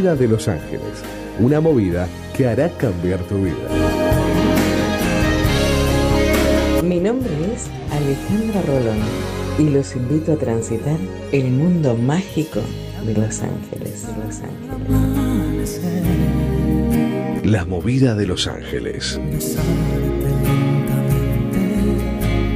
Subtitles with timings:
[0.00, 1.04] movida de Los Ángeles,
[1.40, 3.54] una movida que hará cambiar tu vida.
[6.82, 8.96] Mi nombre es Alejandra Rolón
[9.58, 10.96] y los invito a transitar
[11.32, 12.60] el mundo mágico
[13.04, 14.06] de Los Ángeles.
[14.06, 15.82] De Los Ángeles.
[17.44, 19.20] La movida de Los Ángeles.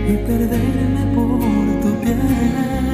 [0.06, 1.40] y perderme por
[1.82, 2.93] tu piel,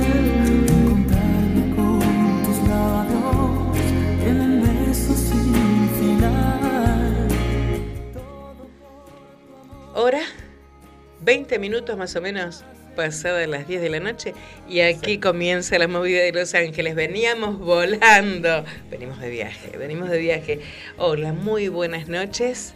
[11.60, 12.64] minutos más o menos
[12.96, 14.34] pasadas las 10 de la noche
[14.68, 16.94] y aquí comienza la movida de Los Ángeles.
[16.94, 20.60] Veníamos volando, venimos de viaje, venimos de viaje.
[20.96, 22.74] Hola, muy buenas noches.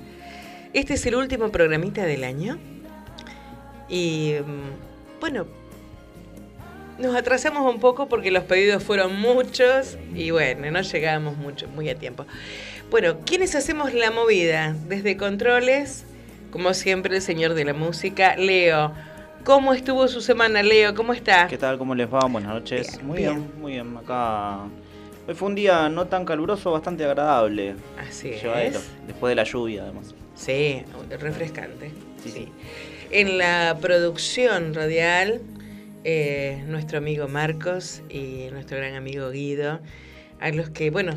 [0.73, 2.59] Este es el último programita del año
[3.89, 5.47] y mm, bueno,
[6.99, 11.89] nos atrasamos un poco porque los pedidos fueron muchos y bueno, no llegábamos mucho, muy
[11.89, 12.27] a tiempo.
[12.91, 14.77] Bueno, ¿quiénes hacemos la movida?
[14.89, 16.05] Desde controles,
[16.55, 18.93] como siempre, el señor de la música, Leo.
[19.43, 20.95] ¿Cómo estuvo su semana, Leo?
[20.95, 21.49] ¿Cómo está?
[21.49, 21.79] ¿Qué tal?
[21.79, 22.21] ¿Cómo les va?
[22.29, 22.93] Buenas noches.
[22.93, 23.35] Bien, muy bien.
[23.35, 23.61] bien.
[23.61, 23.97] muy bien.
[23.97, 24.61] Acá.
[25.27, 27.75] Hoy fue un día no tan caluroso, bastante agradable.
[27.99, 28.89] Así Llevadero, es.
[29.05, 30.15] Después de la lluvia, además.
[30.37, 30.85] Sí,
[31.19, 31.91] refrescante.
[32.23, 32.49] Sí, sí.
[33.11, 35.41] En la producción radial,
[36.05, 39.81] eh, nuestro amigo Marcos y nuestro gran amigo Guido,
[40.39, 41.15] a los que, bueno,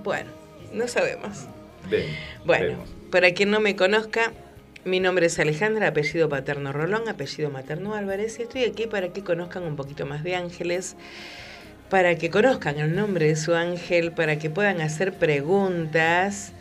[0.02, 0.30] Bueno,
[0.72, 1.46] no sabemos.
[1.88, 2.06] Ven,
[2.44, 2.88] Bueno, vemos.
[3.10, 4.32] para quien no me conozca,
[4.84, 9.24] mi nombre es Alejandra, apellido paterno Rolón, apellido materno Álvarez, y estoy aquí para que
[9.24, 10.96] conozcan un poquito más de ángeles,
[11.88, 16.52] para que conozcan el nombre de su ángel, para que puedan hacer preguntas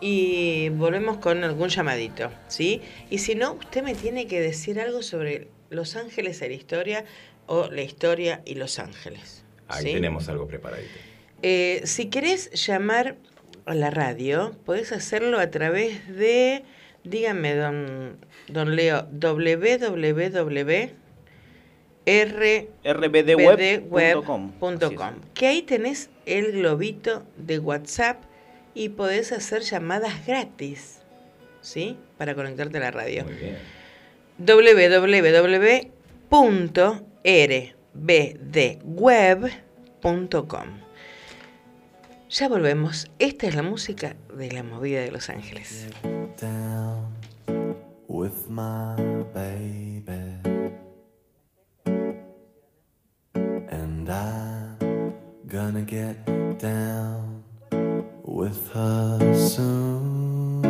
[0.00, 2.82] y volvemos con algún llamadito, ¿sí?
[3.10, 7.04] Y si no, usted me tiene que decir algo sobre Los Ángeles de la historia
[7.46, 9.42] o la historia y Los Ángeles.
[9.66, 9.92] Ahí ¿sí?
[9.94, 10.92] tenemos algo preparadito.
[11.42, 13.16] Eh, si querés llamar
[13.64, 16.62] a la radio, podés hacerlo a través de,
[17.02, 20.90] dígame, don, don Leo, www.
[22.06, 24.52] R rbdweb.com.
[24.60, 28.22] bdweb.com, que ahí tenés el globito de WhatsApp
[28.74, 31.00] y podés hacer llamadas gratis,
[31.60, 31.98] ¿sí?
[32.16, 33.24] Para conectarte a la radio.
[33.24, 33.58] Muy bien.
[39.26, 40.66] www.rbdweb.com
[42.28, 43.10] Ya volvemos.
[43.18, 45.88] Esta es la música de la movida de Los Ángeles.
[46.40, 47.06] down
[48.08, 48.94] with my
[49.32, 49.85] baby.
[54.08, 55.14] And I'm
[55.48, 56.24] gonna get
[56.60, 57.42] down
[58.22, 60.62] with her soon.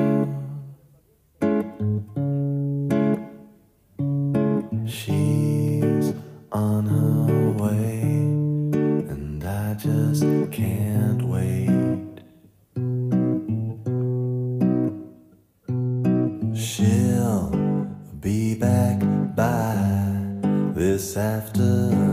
[4.87, 6.15] She's
[6.51, 8.01] on her way,
[9.13, 12.23] and I just can't wait.
[16.57, 17.51] She'll
[18.19, 18.99] be back
[19.35, 19.77] by
[20.75, 22.06] this afternoon.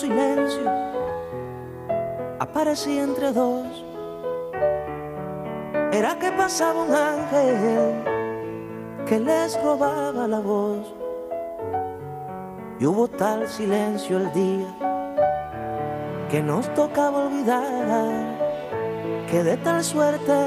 [0.00, 0.70] silencio
[2.38, 3.66] aparecí entre dos.
[5.92, 8.04] Era que pasaba un ángel
[9.06, 10.94] que les robaba la voz.
[12.78, 14.70] Y hubo tal silencio el día
[16.30, 18.38] que nos tocaba olvidar
[19.30, 20.38] que de tal suerte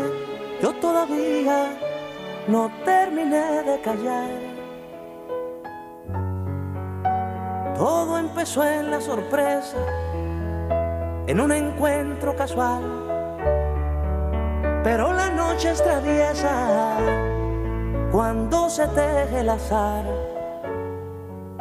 [0.64, 1.78] yo todavía
[2.48, 4.43] no terminé de callar.
[8.44, 9.78] besó en la sorpresa,
[11.28, 12.84] en un encuentro casual.
[14.84, 16.98] Pero la noche es traviesa
[18.12, 20.04] cuando se teje el azar,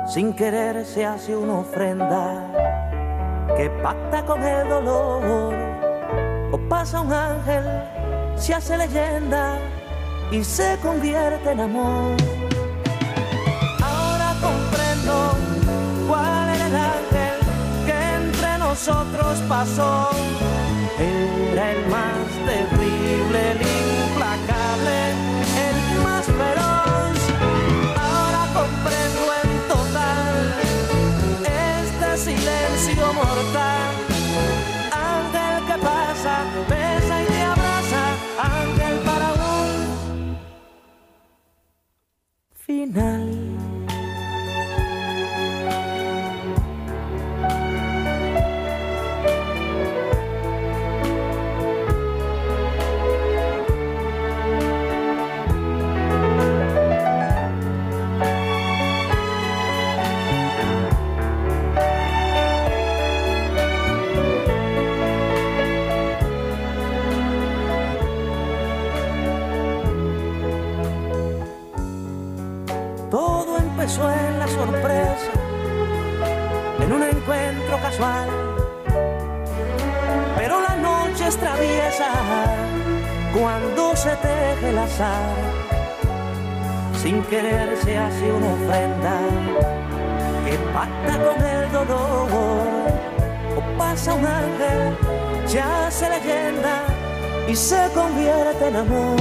[0.09, 2.51] sin querer se hace una ofrenda
[3.57, 5.55] que pacta con el dolor.
[6.51, 7.65] O pasa un ángel,
[8.35, 9.57] se hace leyenda
[10.33, 12.17] y se convierte en amor.
[18.85, 20.11] nosotros pasó.
[20.99, 23.72] Era el más terrible
[80.37, 82.11] pero la noche es traviesa
[83.39, 85.35] cuando se teje el azar,
[87.03, 89.19] sin querer se hace una ofrenda
[90.45, 92.29] que pacta con el dolor,
[93.57, 94.97] o pasa un ángel,
[95.49, 96.85] ya se hace leyenda
[97.49, 99.17] y se convierte en amor.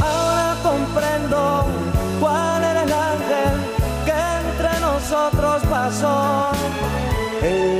[0.00, 1.66] Ahora comprendo
[2.20, 3.54] cuál era el ángel
[4.04, 6.79] que entre nosotros pasó.
[7.42, 7.79] Era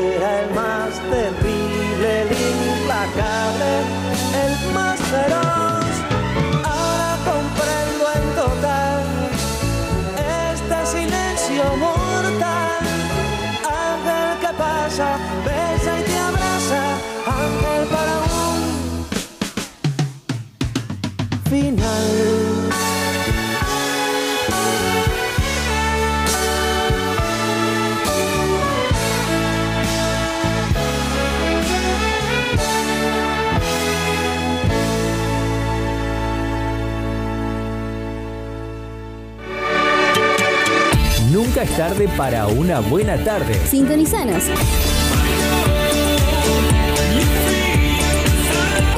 [41.60, 43.54] Nunca es tarde para una buena tarde.
[43.66, 44.44] Sintonizanos.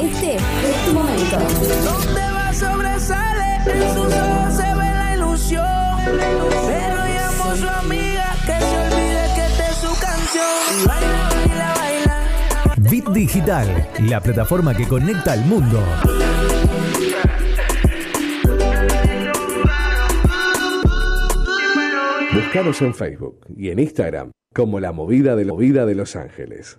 [0.01, 1.39] Este es tu momento.
[1.83, 5.65] Donde va sobresale, en sus ojos se ve la ilusión.
[6.05, 10.87] Pero llamo a su amiga que se olvide que esta es su canción.
[10.87, 12.89] Baila, baila, baila.
[12.89, 15.83] Bit Digital, la plataforma que conecta al mundo.
[22.53, 26.77] Búscanos en Facebook y en Instagram como La Movida de, movida de Los Ángeles.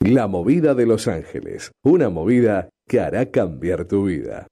[0.00, 4.48] La Movida de Los Ángeles, una movida que hará cambiar tu vida.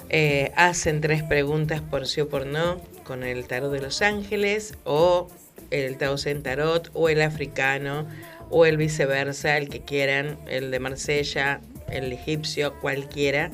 [0.08, 4.74] eh, hacen tres preguntas por sí o por no con el tarot de los ángeles
[4.84, 5.28] o
[5.70, 8.06] el Tausen Tarot o el africano
[8.50, 11.60] o el viceversa, el que quieran, el de Marsella,
[11.90, 13.50] el egipcio, cualquiera.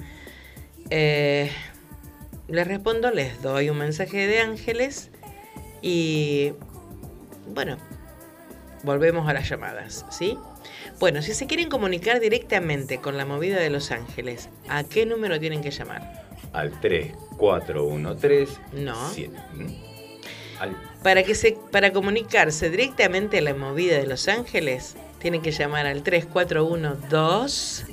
[0.90, 1.50] Eh,
[2.48, 5.09] les respondo, les doy un mensaje de ángeles
[5.82, 6.52] y
[7.48, 7.76] bueno,
[8.82, 10.36] volvemos a las llamadas, ¿sí?
[10.98, 15.40] Bueno, si se quieren comunicar directamente con la movida de Los Ángeles, ¿a qué número
[15.40, 16.26] tienen que llamar?
[16.52, 18.96] Al 3413 No.
[19.54, 19.66] ¿Mm?
[20.60, 25.52] Al Para, que se, para comunicarse directamente a la movida de Los Ángeles, tienen que
[25.52, 27.86] llamar al 3412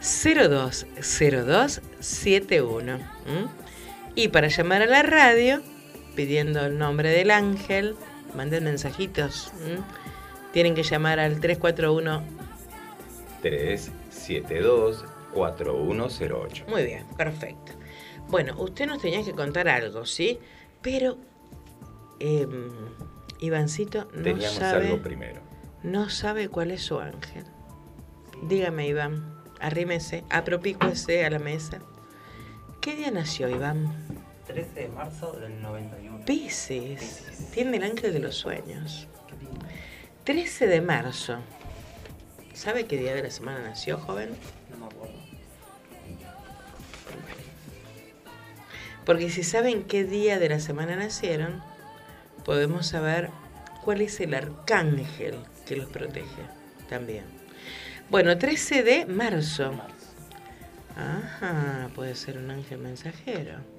[0.00, 2.92] 020271.
[2.92, 3.02] ¿m?
[4.14, 5.60] Y para llamar a la radio,
[6.18, 7.94] pidiendo el nombre del ángel,
[8.34, 9.52] manden mensajitos.
[9.64, 9.78] ¿m?
[10.52, 12.24] Tienen que llamar al 341.
[13.40, 16.64] 372 4108.
[16.66, 17.70] Muy bien, perfecto.
[18.26, 20.40] Bueno, usted nos tenía que contar algo, ¿sí?
[20.82, 21.18] Pero,
[22.18, 22.68] em,
[23.38, 24.86] Ivancito no Teníamos sabe.
[24.88, 25.40] algo primero.
[25.84, 27.44] No sabe cuál es su ángel.
[28.42, 31.78] Dígame, Iván, arrímese, apropícuese a la mesa.
[32.80, 33.94] ¿Qué día nació Iván?
[34.48, 36.24] 13 de marzo del 91.
[36.24, 37.50] Pisces.
[37.52, 39.06] Tiene el ángel de los sueños.
[40.24, 41.36] 13 de marzo.
[42.54, 44.30] ¿Sabe qué día de la semana nació, joven?
[44.70, 45.14] No me acuerdo.
[49.04, 51.62] Porque si saben qué día de la semana nacieron,
[52.44, 53.28] podemos saber
[53.84, 55.36] cuál es el arcángel
[55.66, 56.42] que los protege
[56.88, 57.24] también.
[58.08, 59.72] Bueno, 13 de marzo.
[60.96, 63.77] Ajá, puede ser un ángel mensajero.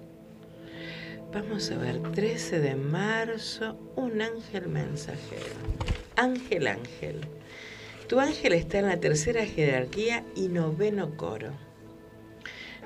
[1.32, 5.54] Vamos a ver, 13 de marzo, un ángel mensajero.
[6.16, 7.22] Ángel, ángel.
[8.08, 11.52] Tu ángel está en la tercera jerarquía y noveno coro.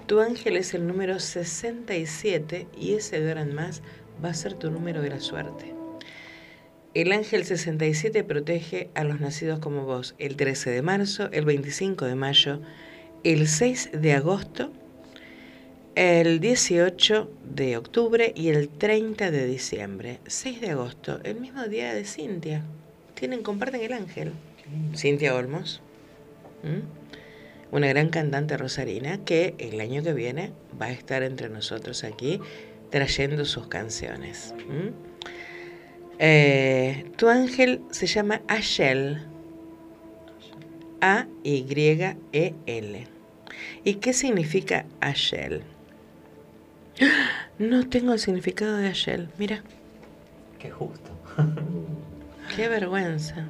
[0.08, 3.82] Tu ángel es el número 67 y ese de ahora en más
[4.24, 5.74] va a ser tu número de la suerte.
[6.94, 12.04] El ángel 67 protege a los nacidos como vos el 13 de marzo, el 25
[12.04, 12.60] de mayo,
[13.24, 14.74] el 6 de agosto,
[15.96, 20.20] el 18 de octubre y el 30 de diciembre.
[20.26, 22.64] 6 de agosto, el mismo día de Cintia.
[23.14, 24.32] Tienen, comparten el ángel.
[24.96, 25.82] Cintia Olmos.
[27.72, 32.40] Una gran cantante rosarina que el año que viene va a estar entre nosotros aquí
[32.90, 34.54] trayendo sus canciones.
[36.20, 39.28] Eh, tu ángel se llama Ashel.
[41.02, 43.08] A-Y-E-L.
[43.84, 45.64] ¿Y qué significa Ashel?
[47.60, 49.30] No tengo el significado de Ashel.
[49.38, 49.62] Mira,
[50.60, 51.12] Qué justo.
[52.56, 53.46] qué vergüenza.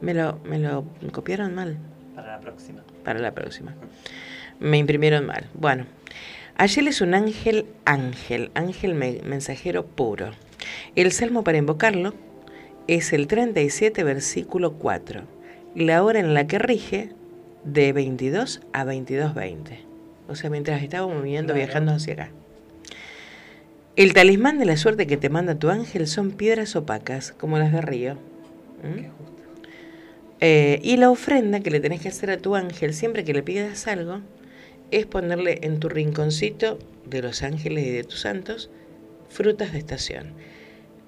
[0.00, 1.76] Me lo, me lo copiaron mal
[2.14, 2.82] Para la próxima.
[3.04, 3.74] para la próxima.
[4.60, 5.46] Me imprimieron mal.
[5.54, 5.86] Bueno,
[6.56, 10.30] Ayel es un ángel ángel, ángel me- mensajero puro.
[10.96, 12.14] El salmo para invocarlo
[12.88, 15.22] es el 37, versículo 4.
[15.74, 17.10] La hora en la que rige
[17.64, 19.78] de 22 a 22.20.
[20.28, 21.66] O sea, mientras estaba moviendo, Claro.
[21.66, 22.30] viajando hacia acá.
[23.96, 27.72] El talismán de la suerte que te manda tu ángel son piedras opacas, como las
[27.72, 28.14] de Río.
[28.14, 28.94] ¿Mm?
[28.94, 29.42] Qué justo.
[30.40, 33.42] Eh, y la ofrenda que le tenés que hacer a tu ángel siempre que le
[33.42, 34.20] pidas algo
[34.90, 38.70] es ponerle en tu rinconcito de los ángeles y de tus santos
[39.30, 40.34] frutas de estación.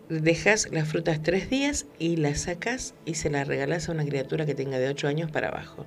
[0.09, 4.47] Dejas las frutas tres días y las sacas y se las regalas a una criatura
[4.47, 5.85] que tenga de 8 años para abajo.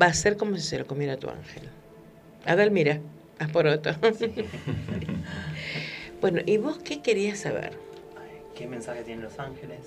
[0.00, 1.64] Va a ser como si se lo comiera tu ángel.
[2.46, 3.00] Adel, mira,
[3.38, 3.94] haz por otro.
[6.20, 7.72] bueno, ¿y vos qué querías saber?
[8.56, 9.80] ¿Qué mensaje tienen los ángeles?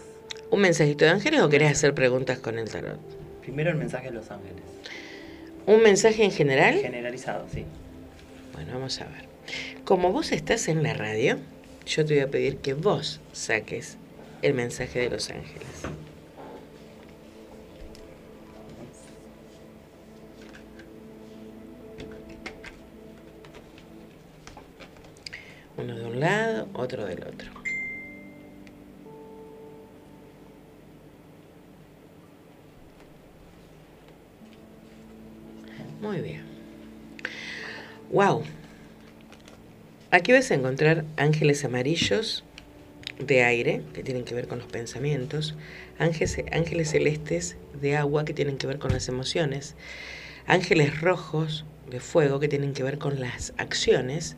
[0.49, 2.99] ¿Un mensajito de ángeles o querés hacer preguntas con el tarot?
[3.41, 4.63] Primero el mensaje de los ángeles.
[5.65, 6.75] ¿Un mensaje en general?
[6.75, 7.65] Generalizado, sí.
[8.53, 9.25] Bueno, vamos a ver.
[9.83, 11.37] Como vos estás en la radio,
[11.85, 13.97] yo te voy a pedir que vos saques
[14.41, 15.67] el mensaje de los ángeles.
[25.77, 27.51] Uno de un lado, otro del otro.
[36.01, 36.43] Muy bien.
[38.12, 38.43] Wow.
[40.12, 42.43] Aquí vas a encontrar ángeles amarillos
[43.19, 45.55] de aire, que tienen que ver con los pensamientos,
[45.97, 49.75] ángeles, ángeles celestes de agua, que tienen que ver con las emociones,
[50.45, 54.36] ángeles rojos de fuego, que tienen que ver con las acciones,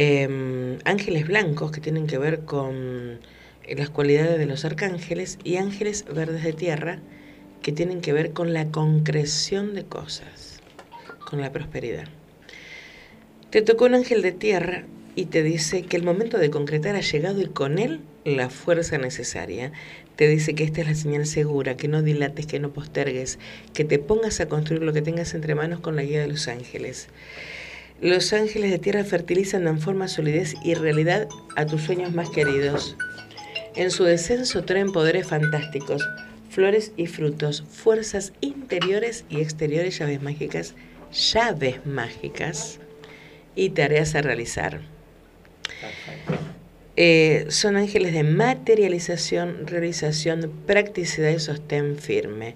[0.00, 3.18] em, ángeles blancos, que tienen que ver con
[3.64, 7.00] eh, las cualidades de los arcángeles, y ángeles verdes de tierra,
[7.62, 10.60] que tienen que ver con la concreción de cosas,
[11.28, 12.06] con la prosperidad.
[13.50, 14.84] Te tocó un ángel de tierra
[15.16, 18.98] y te dice que el momento de concretar ha llegado y con él la fuerza
[18.98, 19.72] necesaria.
[20.14, 23.40] Te dice que esta es la señal segura, que no dilates, que no postergues,
[23.74, 26.46] que te pongas a construir lo que tengas entre manos con la guía de los
[26.46, 27.08] ángeles.
[28.00, 32.96] Los ángeles de tierra fertilizan en forma solidez y realidad a tus sueños más queridos.
[33.74, 36.08] En su descenso traen poderes fantásticos,
[36.48, 40.74] flores y frutos, fuerzas interiores y exteriores, llaves mágicas,
[41.12, 42.78] llaves mágicas
[43.56, 44.80] y tareas a realizar.
[46.94, 52.54] Eh, son ángeles de materialización, realización, practicidad y sostén firme.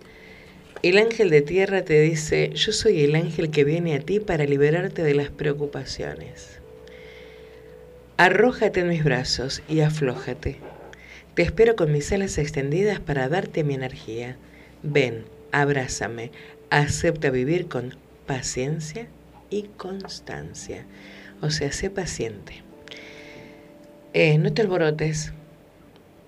[0.82, 4.46] El ángel de tierra te dice, yo soy el ángel que viene a ti para
[4.46, 6.58] liberarte de las preocupaciones.
[8.16, 10.56] Arrójate en mis brazos y aflójate.
[11.34, 14.36] Te espero con mis alas extendidas para darte mi energía.
[14.82, 16.32] Ven, abrázame,
[16.70, 19.06] acepta vivir con paciencia
[19.50, 20.84] y constancia.
[21.42, 22.64] O sea, sé paciente.
[24.14, 25.32] Eh, no te alborotes,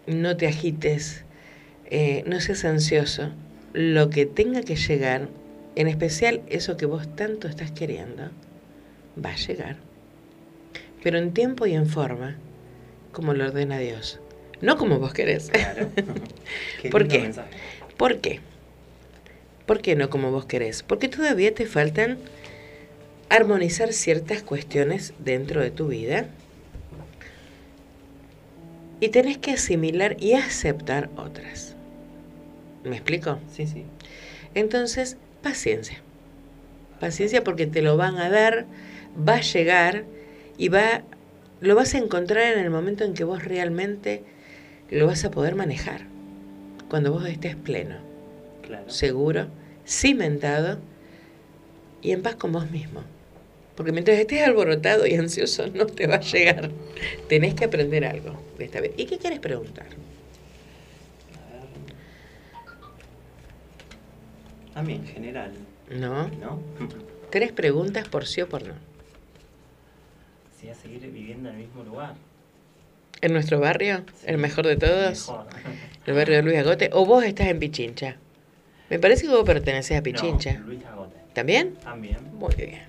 [0.06, 1.24] no te agites,
[1.90, 3.32] eh, no seas ansioso.
[3.74, 5.28] Lo que tenga que llegar,
[5.74, 8.30] en especial eso que vos tanto estás queriendo,
[9.22, 9.76] va a llegar.
[11.02, 12.36] Pero en tiempo y en forma,
[13.12, 14.20] como lo ordena Dios.
[14.62, 15.50] No como vos querés.
[15.50, 15.88] Claro.
[16.80, 17.18] Qué ¿Por qué?
[17.20, 17.50] mensaje.
[17.96, 18.40] ¿Por qué?
[19.66, 20.82] ¿Por qué no como vos querés?
[20.82, 22.18] Porque todavía te faltan
[23.28, 26.26] armonizar ciertas cuestiones dentro de tu vida
[29.00, 31.73] y tenés que asimilar y aceptar otras.
[32.84, 33.38] ¿Me explico?
[33.50, 33.84] Sí, sí.
[34.54, 36.02] Entonces, paciencia.
[37.00, 38.66] Paciencia porque te lo van a dar,
[39.16, 40.04] va a llegar
[40.58, 41.02] y va
[41.60, 44.22] lo vas a encontrar en el momento en que vos realmente
[44.90, 46.02] lo vas a poder manejar.
[46.90, 47.96] Cuando vos estés pleno,
[48.62, 48.90] Claro.
[48.90, 49.46] seguro,
[49.86, 50.78] cimentado
[52.02, 53.02] y en paz con vos mismo.
[53.76, 56.70] Porque mientras estés alborotado y ansioso no te va a llegar.
[57.28, 58.92] Tenés que aprender algo de esta vez.
[58.96, 59.86] ¿Y qué quieres preguntar?
[61.34, 61.68] A ver.
[64.74, 65.52] A mí en general,
[65.90, 66.28] ¿No?
[66.28, 66.60] ¿no?
[67.30, 68.74] Tres preguntas por sí o por no.
[70.60, 72.14] Si a seguir viviendo en el mismo lugar.
[73.20, 74.04] ¿En nuestro barrio?
[74.24, 75.30] ¿El mejor de todos?
[75.30, 75.46] Mejor.
[76.06, 76.90] ¿El barrio de Luis Agote?
[76.92, 78.16] ¿O vos estás en Pichincha?
[78.90, 80.54] Me parece que vos pertenecés a Pichincha.
[80.54, 81.16] No, Luis Agote.
[81.32, 81.74] ¿También?
[81.76, 82.18] También.
[82.34, 82.82] Muy bien.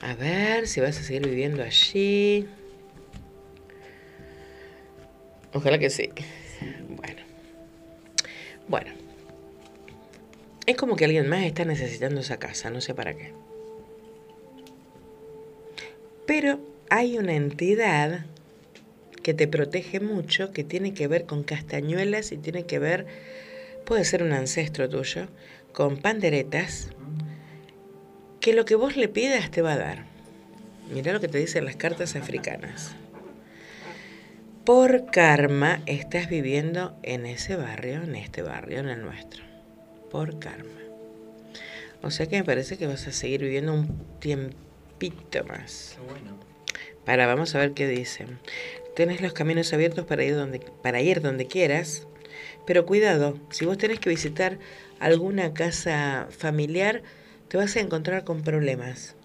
[0.00, 2.46] A ver si vas a seguir viviendo allí.
[5.52, 6.10] Ojalá que sí.
[6.88, 7.22] Bueno.
[8.68, 9.03] Bueno.
[10.66, 13.32] Es como que alguien más está necesitando esa casa, no sé para qué.
[16.26, 18.24] Pero hay una entidad
[19.22, 23.06] que te protege mucho, que tiene que ver con castañuelas y tiene que ver,
[23.84, 25.28] puede ser un ancestro tuyo,
[25.72, 26.88] con panderetas,
[28.40, 30.04] que lo que vos le pidas te va a dar.
[30.92, 32.94] Mirá lo que te dicen las cartas africanas.
[34.64, 39.43] Por karma estás viviendo en ese barrio, en este barrio, en el nuestro.
[40.14, 40.70] Por karma.
[42.00, 45.98] O sea que me parece que vas a seguir viviendo un tiempito más.
[46.08, 46.38] Bueno.
[47.04, 48.38] Para, vamos a ver qué dicen.
[48.94, 52.06] Tenés los caminos abiertos para ir donde, para ir donde quieras,
[52.64, 54.60] pero cuidado, si vos tenés que visitar
[55.00, 57.02] alguna casa familiar,
[57.48, 59.16] te vas a encontrar con problemas.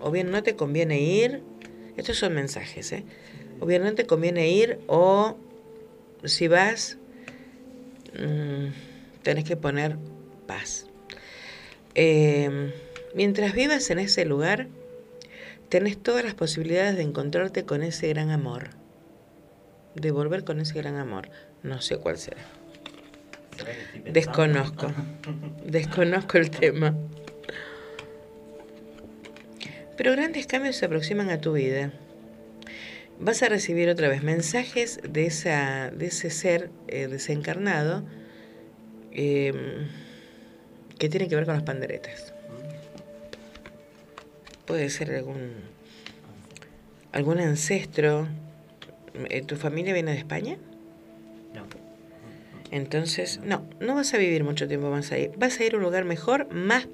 [0.00, 1.44] O bien no te conviene ir,
[1.96, 3.04] estos son mensajes, ¿eh?
[3.60, 5.36] O bien no te conviene ir, o
[6.24, 6.98] si vas,
[8.18, 8.87] mm,
[9.28, 9.98] tenés que poner
[10.46, 10.86] paz.
[11.94, 12.72] Eh,
[13.14, 14.68] mientras vivas en ese lugar,
[15.68, 18.70] tenés todas las posibilidades de encontrarte con ese gran amor,
[19.94, 21.28] de volver con ese gran amor.
[21.62, 22.40] No sé cuál será.
[24.10, 24.90] Desconozco.
[25.66, 26.96] Desconozco el tema.
[29.98, 31.92] Pero grandes cambios se aproximan a tu vida.
[33.20, 38.06] Vas a recibir otra vez mensajes de, esa, de ese ser eh, desencarnado
[39.20, 39.52] eh,
[40.96, 42.32] que tiene que ver con las panderetas.
[44.64, 45.54] Puede ser algún,
[47.10, 48.28] algún ancestro.
[49.28, 50.56] Eh, ¿Tu familia viene de España?
[51.52, 51.64] No.
[52.70, 55.32] Entonces, no, no vas a vivir mucho tiempo más ahí.
[55.36, 56.86] Vas a ir a un lugar mejor, más,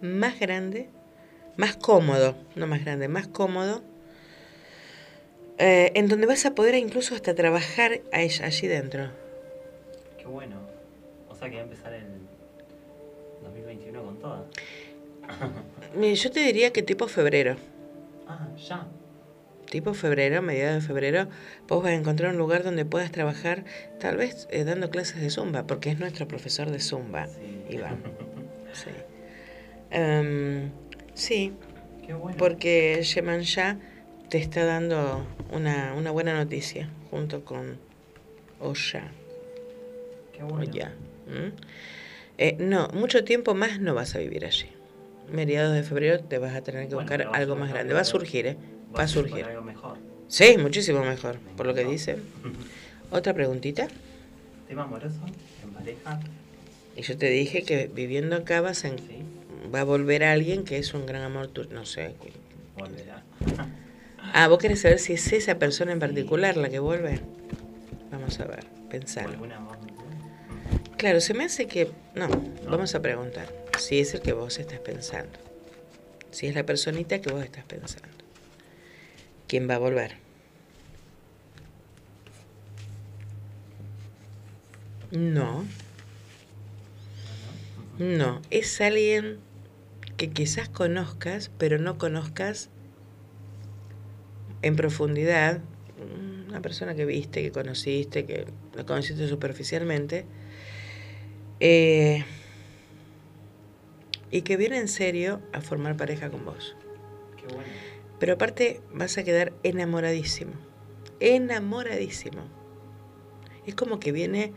[0.00, 0.88] más grande,
[1.56, 3.82] más cómodo, no más grande, más cómodo,
[5.58, 9.10] eh, en donde vas a poder incluso hasta trabajar allí dentro.
[10.18, 10.65] Qué bueno.
[11.38, 12.04] Sea que va a empezar el
[13.42, 14.44] 2021 con toda.
[16.14, 17.56] Yo te diría que tipo febrero,
[18.28, 18.86] Ah, ya.
[19.70, 21.28] tipo febrero, mediados de febrero,
[21.68, 23.64] vos vas a encontrar un lugar donde puedas trabajar,
[24.00, 27.64] tal vez eh, dando clases de zumba, porque es nuestro profesor de zumba, Sí.
[27.70, 28.02] Iván.
[28.72, 28.90] Sí.
[29.90, 30.70] Em,
[31.14, 31.52] sí,
[32.06, 32.36] Qué bueno.
[32.38, 33.78] Porque Sheman Ya
[34.28, 37.78] te está dando una, una buena noticia junto con
[38.60, 39.10] Oya.
[40.34, 40.70] Qué bueno.
[40.70, 40.92] Oya.
[41.28, 41.52] ¿M?
[42.38, 44.66] Eh, no, mucho tiempo más no vas a vivir allí.
[45.30, 47.94] Mediados de febrero te vas a tener que Bueno, buscar a algo más grande.
[47.94, 48.56] Va a surgir, ¿eh?
[48.96, 49.44] Va a surgir.
[49.44, 49.98] algo mejor.
[50.28, 52.22] Sí, muchísimo mejor, por lo que dicen.
[53.10, 53.88] Otra preguntita.
[54.68, 55.20] Tema amoroso,
[55.62, 56.20] en pareja.
[56.96, 59.22] Y yo te dije que viviendo acá vas a en- Sí.
[59.74, 61.68] va a volver alguien que es un gran amor tuyo.
[61.72, 62.14] No sé.
[62.76, 63.22] Volverá.
[64.32, 67.20] Ah, vos querés saber si es esa persona en particular la que vuelve.
[68.10, 69.28] Vamos a ver, pensar.
[70.96, 71.90] Claro, se me hace que...
[72.14, 72.28] No,
[72.68, 75.38] vamos a preguntar si es el que vos estás pensando.
[76.30, 78.08] Si es la personita que vos estás pensando.
[79.46, 80.16] ¿Quién va a volver?
[85.10, 85.64] No.
[87.98, 89.38] No, es alguien
[90.16, 92.68] que quizás conozcas, pero no conozcas
[94.62, 95.60] en profundidad.
[96.48, 100.26] Una persona que viste, que conociste, que la conociste superficialmente.
[101.60, 102.24] Eh,
[104.30, 106.76] y que viene en serio a formar pareja con vos.
[107.36, 107.70] Qué bueno.
[108.18, 110.52] Pero aparte vas a quedar enamoradísimo.
[111.20, 112.42] Enamoradísimo.
[113.66, 114.52] Es como que viene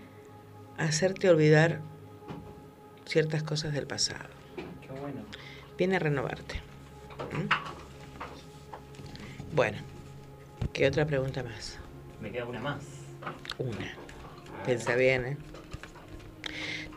[0.78, 1.82] a hacerte olvidar
[3.06, 4.30] ciertas cosas del pasado.
[4.82, 5.24] Qué bueno.
[5.78, 6.62] Viene a renovarte.
[7.32, 7.48] ¿Mm?
[9.56, 9.80] Bueno,
[10.74, 11.80] ¿qué otra pregunta más?
[12.22, 12.84] Me queda una más.
[13.58, 13.94] Una.
[14.66, 15.38] Pensa bien, ¿eh?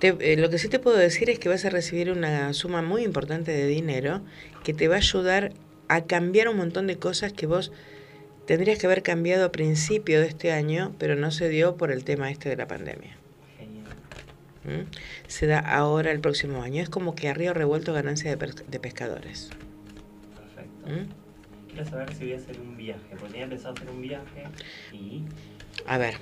[0.03, 2.83] Te- eh, lo que sí te puedo decir es que vas a recibir una suma
[2.83, 4.21] muy importante de dinero
[4.65, 5.53] que te va a ayudar
[5.87, 7.71] a cambiar un montón de cosas que vos
[8.45, 12.03] tendrías que haber cambiado a principio de este año, pero no se dio por el
[12.03, 13.17] tema este de la pandemia.
[13.57, 13.87] Genial.
[14.65, 14.91] ¿Mm?
[15.29, 16.83] Se da ahora el próximo año.
[16.83, 19.51] Es como que a río revuelto ganancia de, pes- de pescadores.
[20.35, 20.89] Perfecto.
[20.89, 21.71] ¿Mm?
[21.71, 24.43] Quiero saber si voy a hacer un viaje, porque tenía pensado hacer un viaje
[24.93, 25.23] y
[25.87, 26.15] A ver,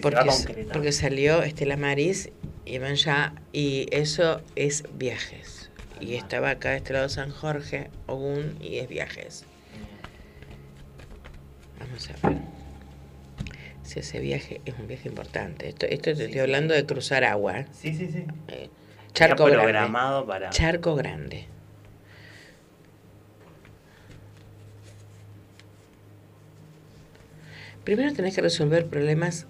[0.00, 2.30] porque, porque salió Estela Maris
[2.64, 5.70] y van ya, y eso es viajes.
[6.00, 9.44] Y estaba acá de este lado San Jorge, Ogún, y es viajes.
[11.80, 12.38] Vamos a ver.
[13.82, 15.68] Si ese viaje es un viaje importante.
[15.68, 17.64] Esto, esto te Sí, estoy hablando de cruzar agua.
[17.72, 18.24] Sí, sí, sí.
[18.48, 18.68] Eh,
[19.14, 19.62] Charco grande.
[19.64, 20.50] programado para...
[20.50, 21.46] Charco grande.
[27.84, 29.46] Primero tenés que resolver problemas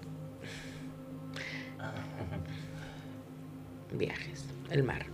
[3.99, 5.05] viajes, el mar.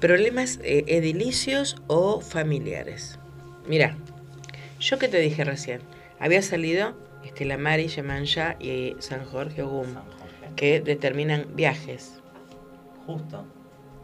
[0.00, 3.18] Problemas eh, edilicios o familiares.
[3.66, 3.96] Mira,
[4.78, 5.80] yo que te dije recién,
[6.18, 10.54] había salido Estela Mari, Yemanjá y San Jorge Ogum, San Jorge.
[10.56, 12.20] que determinan viajes.
[13.06, 13.46] Justo.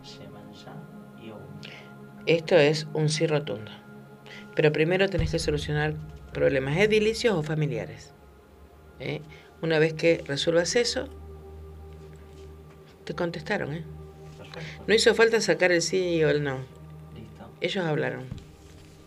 [0.03, 0.72] Yemanjá
[1.22, 1.42] y Ogum.
[2.24, 3.70] Esto es un sí rotundo.
[4.55, 5.94] Pero primero tenés que solucionar
[6.33, 8.14] problemas edilicios o familiares.
[8.98, 9.20] ¿eh?
[9.62, 11.09] Una vez que resuelvas eso,
[13.10, 13.74] te contestaron.
[13.74, 13.82] ¿eh?
[14.38, 14.84] Perfecto.
[14.86, 16.58] No hizo falta sacar el sí o el no.
[17.14, 17.50] Listo.
[17.60, 18.22] Ellos hablaron.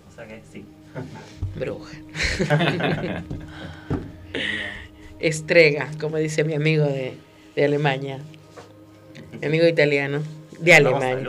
[0.09, 0.65] O sea que sí.
[1.57, 1.97] Bruja.
[5.19, 7.13] Estrega, como dice mi amigo de,
[7.55, 8.19] de Alemania.
[9.39, 10.21] Mi amigo italiano.
[10.59, 11.25] De Alemania.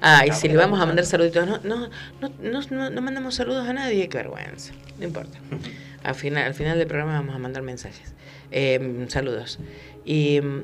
[0.00, 3.72] Ah, y si le vamos a mandar saluditos, no, no, no, no, mandamos saludos a
[3.74, 4.72] nadie, qué vergüenza.
[4.98, 5.38] No importa.
[6.02, 8.12] Al final, al final del programa vamos a mandar mensajes.
[8.50, 9.60] Eh, saludos.
[10.04, 10.62] Y mm,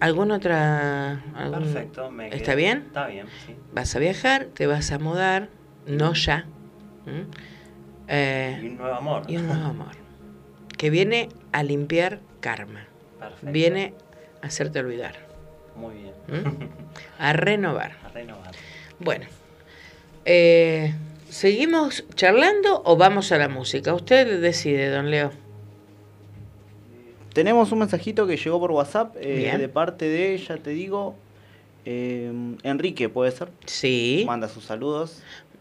[0.00, 1.22] ¿alguna otra?
[1.34, 2.10] algún- Perfecto.
[2.10, 2.78] Me ¿Está quedé- bien?
[2.86, 3.54] Está bien, sí.
[3.72, 5.48] Vas a viajar, te vas a mudar,
[5.86, 6.46] no ya.
[7.06, 7.26] ¿m?
[8.08, 9.22] Eh, Y un nuevo amor.
[9.28, 9.92] y un nuevo amor.
[10.78, 12.86] Que viene a limpiar karma.
[13.18, 13.50] Perfecto.
[13.52, 13.94] Viene
[14.42, 15.14] a hacerte olvidar.
[15.76, 16.12] Muy bien.
[16.28, 16.68] ¿m?
[17.18, 17.92] A renovar.
[18.04, 18.52] A renovar.
[18.98, 19.26] Bueno,
[20.24, 20.94] eh,
[21.28, 23.92] ¿seguimos charlando o vamos a la música?
[23.94, 25.30] Usted decide, don Leo.
[27.36, 31.14] Tenemos un mensajito que llegó por WhatsApp eh, de parte de, ya te digo,
[31.84, 33.48] eh, Enrique, ¿puede ser?
[33.66, 35.20] Sí, Manda sus saludos.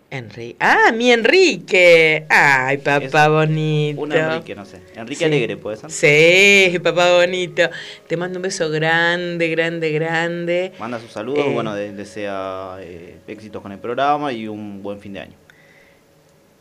[0.10, 0.56] Enrique.
[0.62, 2.26] Ah, mi Enrique.
[2.30, 4.00] Ay, papá Es bonito.
[4.04, 4.80] Un Enrique, no sé.
[4.96, 5.26] Enrique Sí.
[5.26, 5.92] Alegre, ¿puede ser?
[5.92, 7.64] Sí, papá bonito.
[8.08, 10.72] Te mando un beso grande, grande, grande.
[10.80, 11.52] Manda sus saludos, Eh.
[11.54, 15.36] bueno, de- desea eh, éxitos con el programa y un buen fin de año.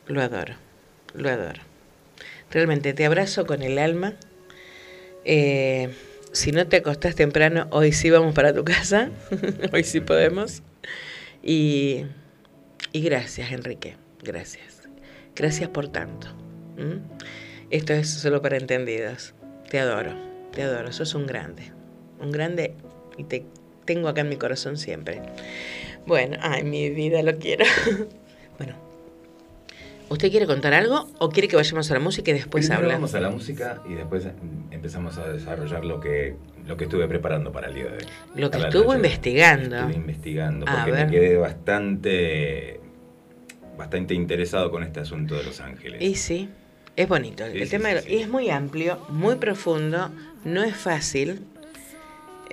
[0.08, 0.54] Lo adoro,
[1.14, 1.60] lo adoro.
[2.50, 4.14] Realmente te abrazo con el alma.
[5.24, 5.90] Eh,
[6.32, 9.10] si no te acostás temprano, hoy sí vamos para tu casa.
[9.72, 10.62] hoy sí podemos.
[11.42, 12.06] Y,
[12.92, 13.96] y gracias, Enrique.
[14.22, 14.88] Gracias.
[15.36, 16.28] Gracias por tanto.
[16.76, 17.00] ¿m?
[17.70, 19.34] Esto es solo para entendidos.
[19.70, 20.14] Te adoro,
[20.52, 20.92] te adoro.
[20.92, 21.72] Sos un grande.
[22.20, 22.74] Un grande
[23.16, 23.44] y te
[23.84, 25.20] tengo acá en mi corazón siempre.
[26.06, 27.64] Bueno, ay, mi vida, lo quiero.
[28.58, 28.74] bueno,
[30.14, 32.94] ¿usted quiere contar algo o quiere que vayamos a la música y después Primero habla?
[32.94, 34.26] vamos a la música y después
[34.70, 36.34] empezamos a desarrollar lo que,
[36.66, 38.04] lo que estuve preparando para el día de hoy.
[38.34, 38.96] Lo que estuvo noche.
[38.96, 39.76] investigando.
[39.76, 42.80] Estuve investigando porque me quedé bastante,
[43.76, 46.00] bastante interesado con este asunto de Los Ángeles.
[46.02, 46.48] Y sí,
[46.96, 47.44] es bonito.
[47.50, 50.10] Sí, el sí, tema sí, de- y es muy amplio, muy profundo,
[50.44, 51.44] no es fácil.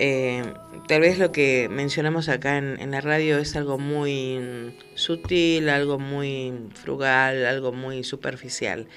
[0.04, 0.42] Eh,
[0.88, 6.52] tal vez lo que mencionamos acá en, la radio es algo muy sutil, algo muy
[6.74, 8.88] frugal, algo muy superficial.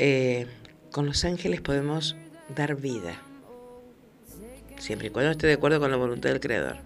[0.00, 0.48] Eh,
[0.90, 2.16] con los ángeles podemos
[2.56, 3.22] dar vida,
[4.78, 6.78] siempre y cuando esté de acuerdo con la voluntad del Creador.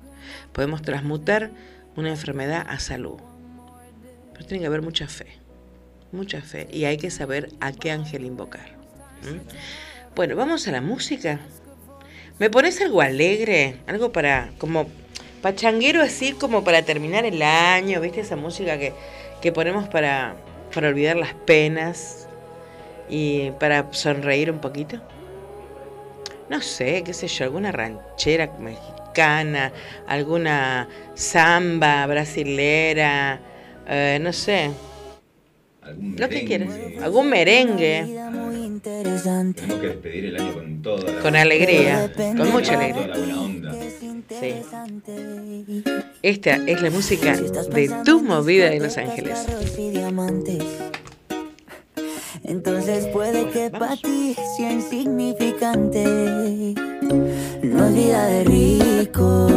[0.52, 1.50] Podemos transmutar
[1.96, 3.16] una enfermedad a salud.
[4.34, 5.38] Pero tiene que haber mucha fe,
[6.12, 6.68] mucha fe.
[6.70, 8.76] Y hay que saber a qué ángel invocar.
[10.14, 11.40] Bueno, vamos a la música.
[12.38, 13.76] ¿Me pones algo alegre?
[13.86, 14.86] Algo para, como,
[15.40, 18.20] pachanguero así como para terminar el año, ¿viste?
[18.20, 18.92] Esa música que,
[19.40, 20.34] que ponemos para,
[20.74, 22.28] para olvidar las penas
[23.08, 25.00] y para sonreír un poquito.
[26.50, 29.72] No sé, qué sé yo, alguna ranchera mexicana,
[30.06, 33.40] alguna samba brasilera,
[33.88, 34.70] eh, no sé,
[35.82, 36.46] ¿Algún lo que merengue?
[36.46, 37.02] quieras.
[37.02, 38.18] Algún merengue,
[38.74, 39.62] interesante.
[39.66, 43.12] Que despedir el año con toda la Con alegría, con mucha alegría.
[43.12, 43.72] Toda la buena onda.
[44.40, 44.54] Sí.
[46.22, 49.46] Esta es la música de tu movida en Los Ángeles.
[52.42, 56.04] Entonces puede que para ti sea insignificante.
[57.62, 59.48] No es vida de rico,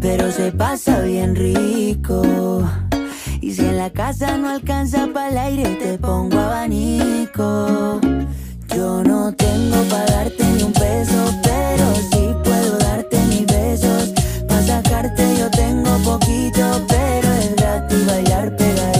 [0.00, 2.22] pero se pasa bien rico.
[3.40, 8.00] Y si en la casa no alcanza para el aire, te pongo abanico.
[8.76, 14.12] Yo no tengo para darte ni un peso, pero sí puedo darte mis besos.
[14.46, 18.95] Para sacarte yo tengo poquito, pero es gratis bailar pegar.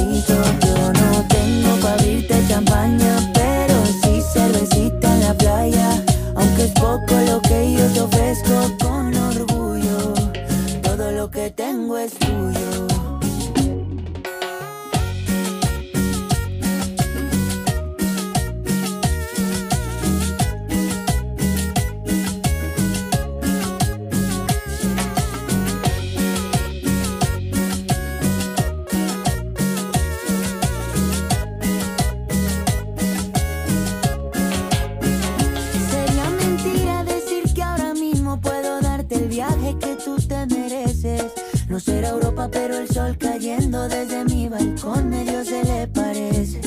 [43.19, 46.61] cayendo desde mi balcón, a Dios se le parece.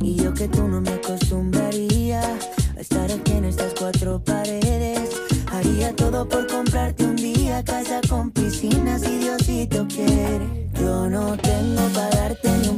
[0.00, 2.20] Y yo que tú no me acostumbraría
[2.76, 5.10] a estar aquí en estas cuatro paredes.
[5.52, 10.68] Haría todo por comprarte un día casa con piscina si Diosito quiere.
[10.80, 12.76] Yo no tengo para darte ni un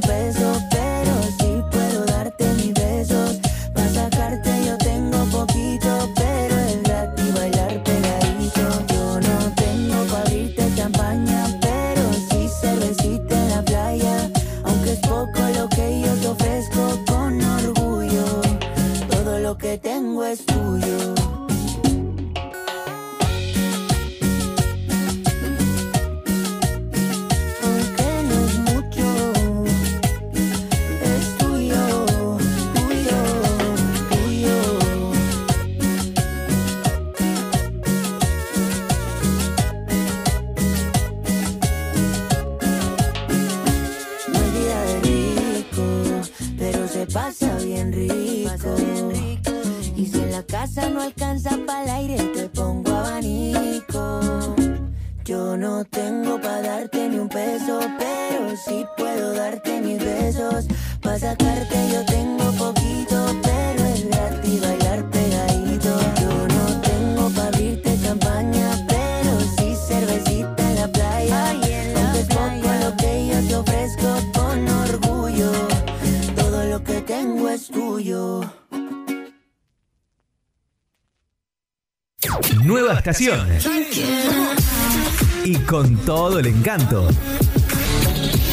[85.43, 87.07] Y con todo el encanto.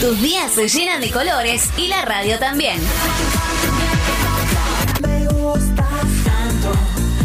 [0.01, 2.79] Tus días se llenan de colores y la radio también.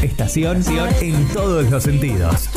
[0.02, 0.64] Estación
[1.02, 2.50] en todos los sentidos.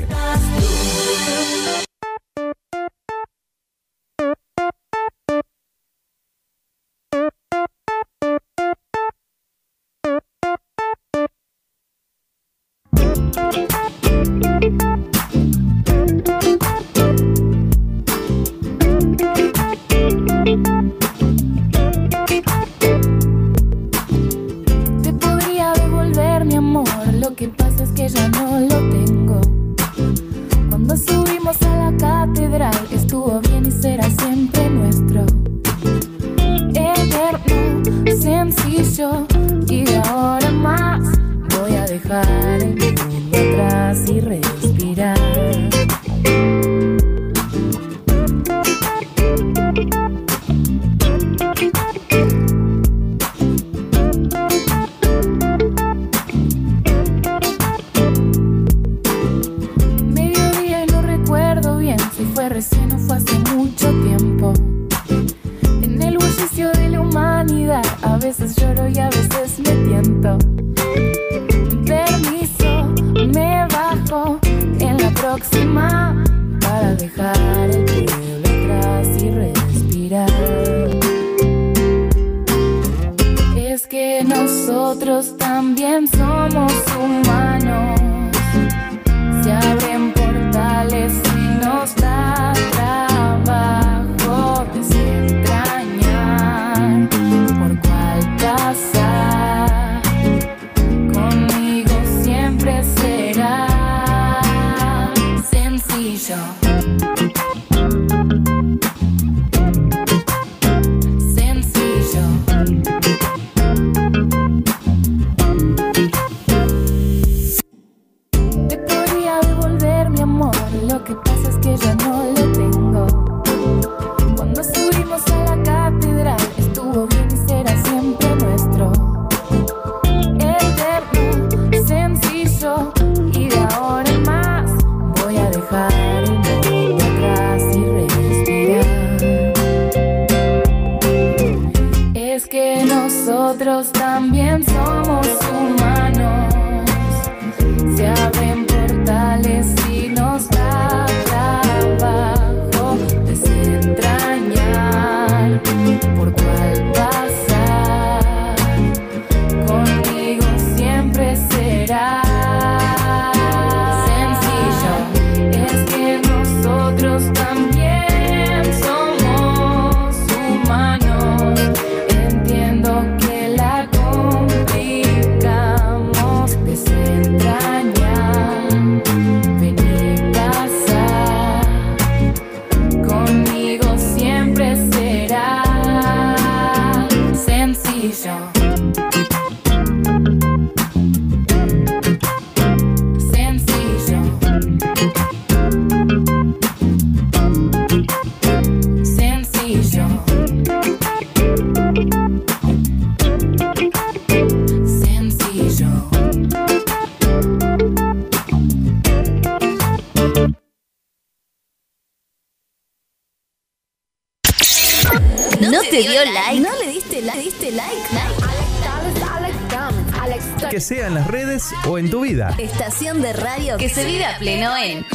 [222.58, 225.06] Estación de radio que se vive a pleno en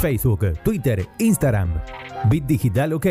[0.00, 1.80] Facebook, Twitter, Instagram.
[2.28, 3.06] Bit Digital OK.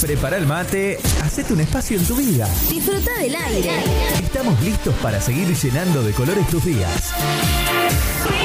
[0.00, 2.48] Prepara el mate, hacete un espacio en tu vida.
[2.70, 3.70] Disfruta del aire.
[4.22, 7.12] Estamos listos para seguir llenando de colores tus días.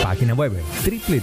[0.02, 0.54] Página web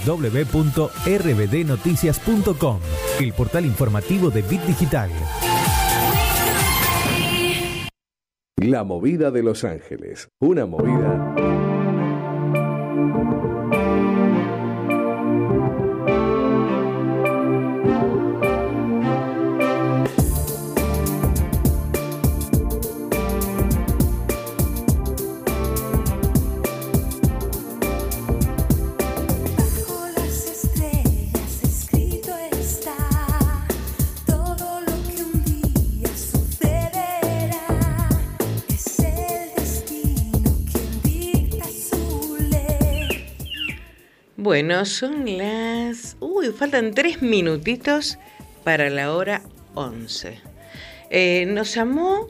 [0.07, 2.79] www.rbdnoticias.com,
[3.19, 5.11] el portal informativo de Bit Digital.
[8.71, 10.31] La movida de Los Ángeles.
[10.39, 11.35] Una movida
[44.85, 46.17] Son las...
[46.21, 48.19] Uy, faltan tres minutitos
[48.65, 49.43] para la hora
[49.75, 50.41] 11.
[51.11, 52.29] Eh, nos llamó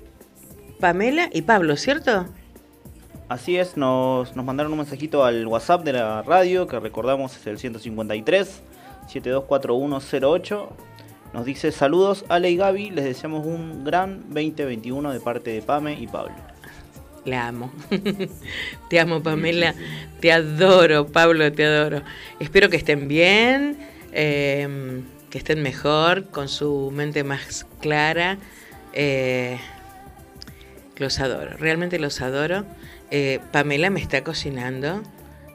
[0.81, 2.27] Pamela y Pablo, ¿cierto?
[3.29, 7.47] Así es, nos, nos mandaron un mensajito al WhatsApp de la radio, que recordamos es
[7.47, 8.63] el 153
[9.07, 10.69] 724108.
[11.33, 15.93] Nos dice saludos Ale y Gaby, les deseamos un gran 2021 de parte de Pame
[16.01, 16.50] y Pablo.
[17.25, 17.73] La amo.
[18.89, 19.75] te amo, Pamela.
[20.21, 22.03] Te adoro, Pablo, te adoro.
[22.39, 23.79] Espero que estén bien,
[24.13, 28.39] eh, que estén mejor, con su mente más clara.
[28.93, 29.59] Eh,
[30.97, 32.65] los adoro, realmente los adoro.
[33.11, 35.03] Eh, Pamela me está cocinando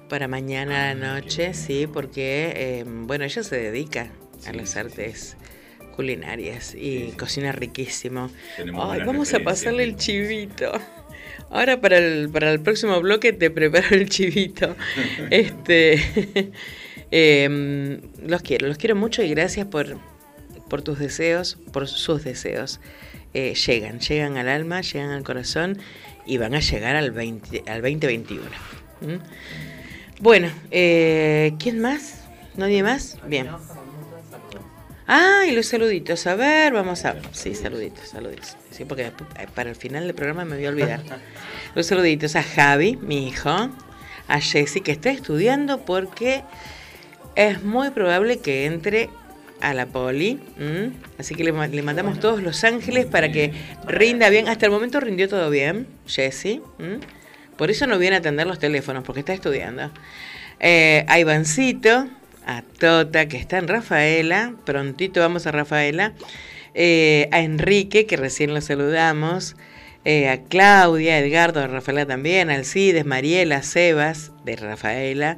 [0.09, 4.09] para mañana a la noche, sí, porque, eh, bueno, ella se dedica
[4.47, 5.37] a las artes
[5.95, 8.29] culinarias y cocina riquísimo.
[8.57, 10.71] Ay, vamos a pasarle el chivito.
[11.49, 14.75] Ahora para el, para el próximo bloque te preparo el chivito.
[15.29, 16.51] este,
[17.11, 19.97] em, los quiero, los quiero mucho y gracias por,
[20.69, 22.79] por tus deseos, por sus deseos.
[23.33, 25.77] Eh, llegan, llegan al alma, llegan al corazón
[26.25, 28.41] y van a llegar al, 20, al 2021.
[29.01, 30.21] ¿Mm?
[30.21, 32.25] Bueno, eh, ¿quién más?
[32.55, 33.17] ¿Nadie más?
[33.27, 33.49] Bien.
[35.07, 36.25] Ah, y los saluditos.
[36.27, 37.15] A ver, vamos a.
[37.31, 38.55] Sí, saluditos, saluditos.
[38.75, 39.11] Sí, porque
[39.53, 41.01] para el final del programa me voy a olvidar.
[41.75, 43.69] Los saluditos a Javi, mi hijo.
[44.27, 46.43] A Jessy, que está estudiando porque
[47.35, 49.09] es muy probable que entre
[49.61, 50.39] a la poli.
[50.59, 50.91] ¿m?
[51.19, 53.53] Así que le, ma- le mandamos todos los ángeles para que
[53.87, 54.47] rinda bien.
[54.49, 56.61] Hasta el momento rindió todo bien, Jessy.
[57.55, 59.91] Por eso no viene a atender los teléfonos, porque está estudiando.
[60.59, 62.07] Eh, a Ivancito,
[62.47, 64.53] a Tota, que está en Rafaela.
[64.65, 66.13] Prontito vamos a Rafaela.
[66.77, 69.55] Eh, a Enrique, que recién lo saludamos.
[70.03, 72.49] Eh, a Claudia, Edgardo de Rafaela también.
[72.49, 75.37] A Alcides, Mariela, Sebas de Rafaela.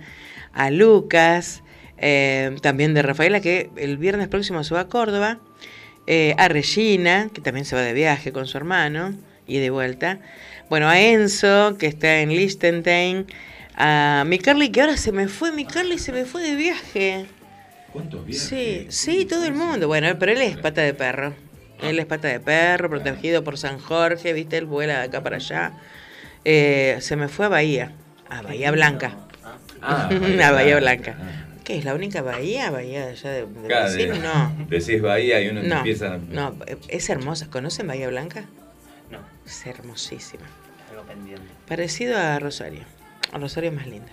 [0.52, 1.62] A Lucas,
[2.00, 5.40] eh, también de Rafaela, que el viernes próximo se va a Córdoba.
[6.38, 9.14] A Regina, que también se va de viaje con su hermano
[9.46, 10.20] y de vuelta.
[10.70, 13.28] Bueno, a Enzo, que está en Liechtenstein.
[13.76, 17.26] A mi Carly, que ahora se me fue, mi Carly se me fue de viaje.
[17.94, 18.44] ¿Cuántos viajes?
[18.48, 19.88] Sí, sí, todo el mundo.
[19.88, 21.34] Bueno, pero él es pata de perro.
[21.82, 24.58] Él es pata de perro, protegido por San Jorge, ¿viste?
[24.58, 25.74] Él vuela de acá para allá.
[26.46, 27.92] Eh, se me fue a Bahía,
[28.30, 29.16] a Bahía Blanca.
[29.82, 30.10] Ah,
[30.44, 30.78] a Bahía.
[30.78, 31.16] Blanca.
[31.64, 32.72] ¿Qué es la única bahía?
[32.72, 34.14] ¿Bahía de allá de, de Claro, Brasil?
[34.24, 34.66] No.
[34.70, 36.18] Decís Bahía y uno No, empieza.
[36.18, 36.56] no,
[36.88, 37.48] es hermosa.
[37.50, 38.46] ¿Conocen Bahía Blanca?
[39.12, 39.20] No.
[39.46, 40.46] Es hermosísima.
[40.90, 41.44] Algo pendiente.
[41.68, 42.82] Parecido a Rosario.
[43.34, 44.08] A Rosario es más linda.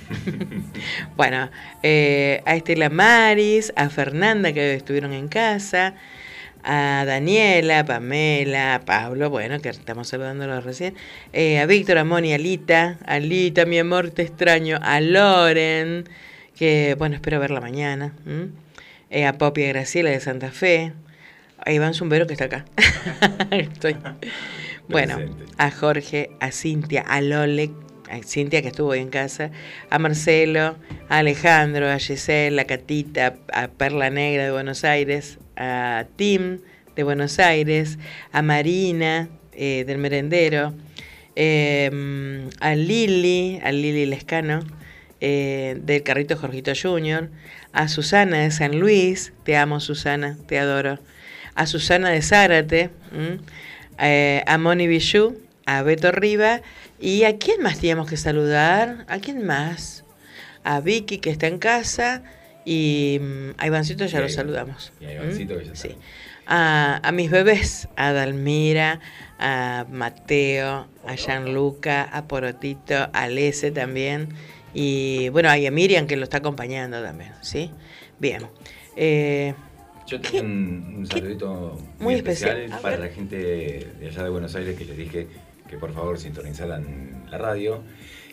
[1.16, 1.50] bueno,
[1.82, 5.94] eh, a Estela Maris, a Fernanda que estuvieron en casa,
[6.64, 10.94] a Daniela, a Pamela, a Pablo, bueno, que estamos saludándolos recién,
[11.32, 16.08] eh, a Víctor, a Moni, a Lita, a Lita, mi amor, te extraño, a Loren,
[16.56, 18.12] que bueno, espero verla mañana.
[19.10, 20.92] Eh, a Poppy y a Graciela de Santa Fe,
[21.58, 22.64] a Iván Zumbero que está acá.
[23.50, 23.96] Estoy.
[24.88, 25.16] Bueno,
[25.58, 27.70] a Jorge, a Cintia, a Lole,
[28.12, 29.50] a Cintia que estuvo en casa,
[29.88, 30.76] a Marcelo,
[31.08, 36.60] a Alejandro, a Giselle, a Catita, a Perla Negra de Buenos Aires, a Tim
[36.94, 37.98] de Buenos Aires,
[38.30, 40.74] a Marina eh, del Merendero,
[41.36, 44.60] eh, a Lili, a Lili Lescano,
[45.20, 47.30] eh, del Carrito Jorgito Junior,
[47.72, 50.98] a Susana de San Luis, te amo Susana, te adoro,
[51.54, 52.90] a Susana de Zárate,
[53.98, 56.60] eh, a Moni Bichú, a Beto Riva,
[57.02, 60.04] y a quién más teníamos que saludar, a quién más,
[60.64, 62.22] a Vicky que está en casa,
[62.64, 64.92] Y mm, a Ivancito ya lo saludamos.
[65.00, 65.58] y a Ivancito ¿Mm?
[65.58, 65.88] que ya está.
[65.88, 65.96] Sí.
[66.46, 69.00] A, a mis bebés, a Dalmira,
[69.40, 74.28] a Mateo, a Gianluca, a Porotito, a Lese también.
[74.74, 77.70] Y bueno, y a Miriam que lo está acompañando también, ¿sí?
[78.20, 78.46] Bien.
[78.96, 79.54] Eh,
[80.06, 82.80] Yo tengo un, un saludito muy, especial, especial.
[82.80, 83.36] Para la gente
[83.98, 85.26] de allá de Buenos Aires que les dije
[85.72, 87.82] que por favor sintonizaran la radio.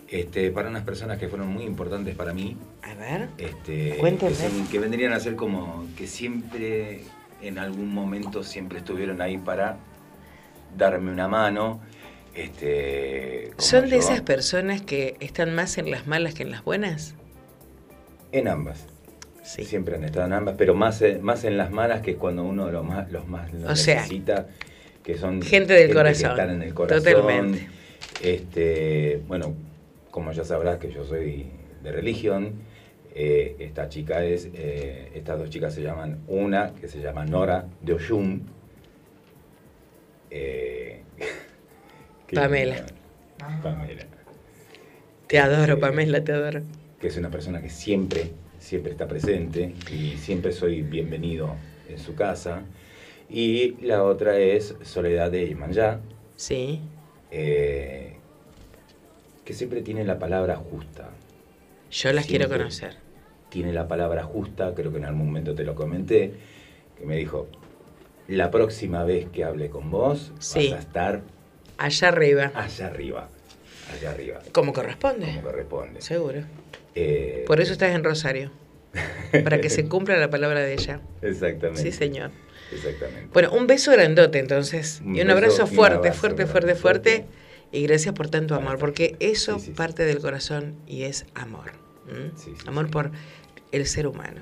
[0.09, 2.57] Este, para unas personas que fueron muy importantes para mí.
[2.83, 3.29] a ver.
[3.37, 7.03] Este, que, son- que vendrían a ser como que siempre,
[7.41, 9.77] en algún momento, siempre estuvieron ahí para
[10.75, 11.79] darme una mano.
[12.35, 17.15] Este, ¿Son de esas personas que están más en las malas que en las buenas?
[18.33, 18.85] En ambas.
[19.43, 19.63] Sí.
[19.63, 22.69] Siempre han estado en ambas, pero más, en- más en las malas que cuando uno
[22.71, 24.47] lo más, los más lo O sea, necesita,
[25.09, 27.03] que son gente del corazón, están en el corazón.
[27.03, 27.67] totalmente.
[28.21, 29.55] Este, bueno,
[30.11, 31.47] como ya sabrás que yo soy
[31.81, 32.53] de religión,
[33.15, 37.65] eh, esta chica es, eh, estas dos chicas se llaman, una que se llama Nora
[37.81, 38.43] de Oshun.
[40.29, 41.01] eh,
[42.35, 42.85] Pamela.
[43.63, 44.05] Pamela
[45.25, 46.61] Te adoro, Pamela, te adoro.
[47.01, 48.29] que es una persona que siempre,
[48.59, 51.55] siempre está presente y siempre soy bienvenido
[51.89, 52.61] en su casa.
[53.29, 55.99] Y la otra es Soledad de Imanjá,
[56.35, 56.81] Sí.
[57.31, 58.15] eh,
[59.45, 61.09] que siempre tiene la palabra justa.
[61.91, 62.95] Yo las quiero conocer.
[63.49, 66.33] Tiene la palabra justa, creo que en algún momento te lo comenté,
[66.97, 67.47] que me dijo,
[68.27, 70.69] la próxima vez que hable con vos, Sí.
[70.69, 71.21] vas a estar
[71.77, 72.51] Allá arriba.
[72.53, 73.29] allá arriba,
[73.93, 75.27] allá arriba, Como corresponde.
[75.27, 76.01] como corresponde.
[76.01, 76.41] Seguro.
[76.95, 78.51] Eh, Por eso estás en Rosario.
[79.43, 80.99] Para que se cumpla la palabra de ella.
[81.21, 81.81] Exactamente.
[81.83, 82.31] Sí, señor.
[82.71, 83.29] Exactamente.
[83.33, 85.01] Bueno, un beso grandote entonces.
[85.03, 87.25] Un y un abrazo y fuerte, fuerte, fuerte, fuerte.
[87.71, 91.71] Y gracias por tanto amor, porque eso parte del corazón y es amor.
[92.65, 93.11] amor por
[93.71, 94.41] el ser humano.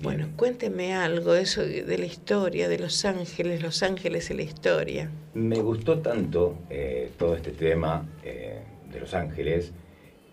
[0.00, 5.10] Bueno, cuénteme algo eso de la historia de Los Ángeles, Los Ángeles en la historia.
[5.34, 8.60] Me gustó tanto eh, todo este tema eh,
[8.92, 9.72] de Los Ángeles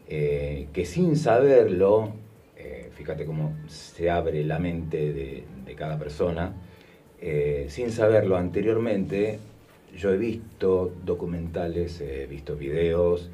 [0.07, 2.13] eh, que sin saberlo,
[2.95, 6.53] fíjate cómo se abre la mente de, de cada persona,
[7.21, 9.37] eh, sin saberlo anteriormente,
[9.95, 13.29] yo he visto documentales, he visto videos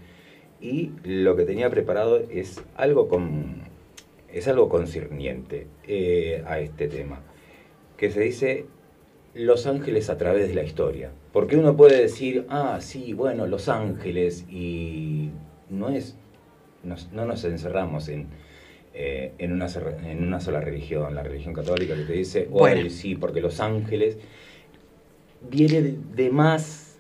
[0.60, 3.68] y lo que tenía preparado es algo con
[4.32, 7.22] es algo concerniente eh, a este tema,
[7.96, 8.66] que se dice
[9.34, 11.12] Los Ángeles a través de la historia.
[11.32, 15.30] Porque uno puede decir, ah, sí, bueno, Los Ángeles, y
[15.70, 16.18] no es,
[16.84, 18.28] no nos encerramos en,
[19.00, 19.68] eh, en, una,
[20.06, 22.90] en una sola religión, la religión católica que te dice, oh, Bueno.
[22.90, 24.18] sí, porque Los Ángeles
[25.50, 26.96] viene de, de más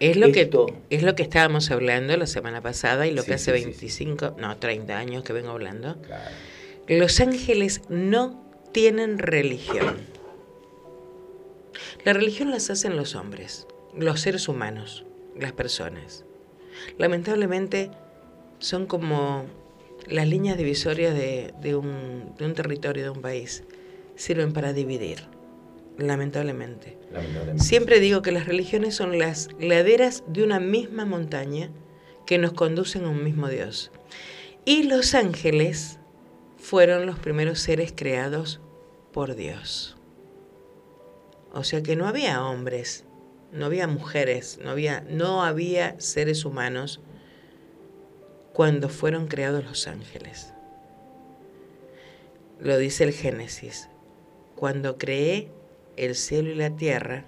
[0.00, 0.66] Es lo, esto.
[0.66, 3.58] que, es lo que estábamos hablando la semana pasada y lo Sí, que hace sí,
[3.60, 5.96] sí, 25, no, 30 años que vengo hablando.
[6.88, 8.42] Los ángeles no
[8.72, 9.96] tienen religión.
[12.04, 15.04] La religión las hacen los hombres, los seres humanos,
[15.38, 16.24] las personas.
[16.98, 17.90] Lamentablemente
[18.58, 19.44] son como
[20.06, 23.64] las líneas divisorias de, de un, de un territorio, de un país.
[24.14, 25.28] Sirven para dividir,
[25.98, 26.98] lamentablemente.
[27.12, 27.62] Lamentablemente.
[27.62, 31.70] Siempre digo que las religiones son las laderas de una misma montaña
[32.26, 33.90] que nos conducen a un mismo Dios.
[34.64, 35.98] Y los ángeles
[36.56, 38.60] fueron los primeros seres creados
[39.12, 39.96] por Dios.
[41.52, 43.04] O sea que no había hombres,
[43.52, 47.00] no había mujeres, no había, no había seres humanos
[48.52, 50.52] cuando fueron creados los ángeles.
[52.60, 53.88] Lo dice el Génesis.
[54.56, 55.50] Cuando creé
[55.96, 57.24] el cielo y la tierra,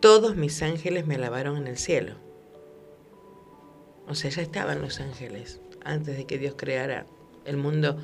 [0.00, 2.14] todos mis ángeles me alabaron en el cielo.
[4.06, 7.06] O sea, ya estaban los ángeles antes de que Dios creara
[7.44, 7.98] el mundo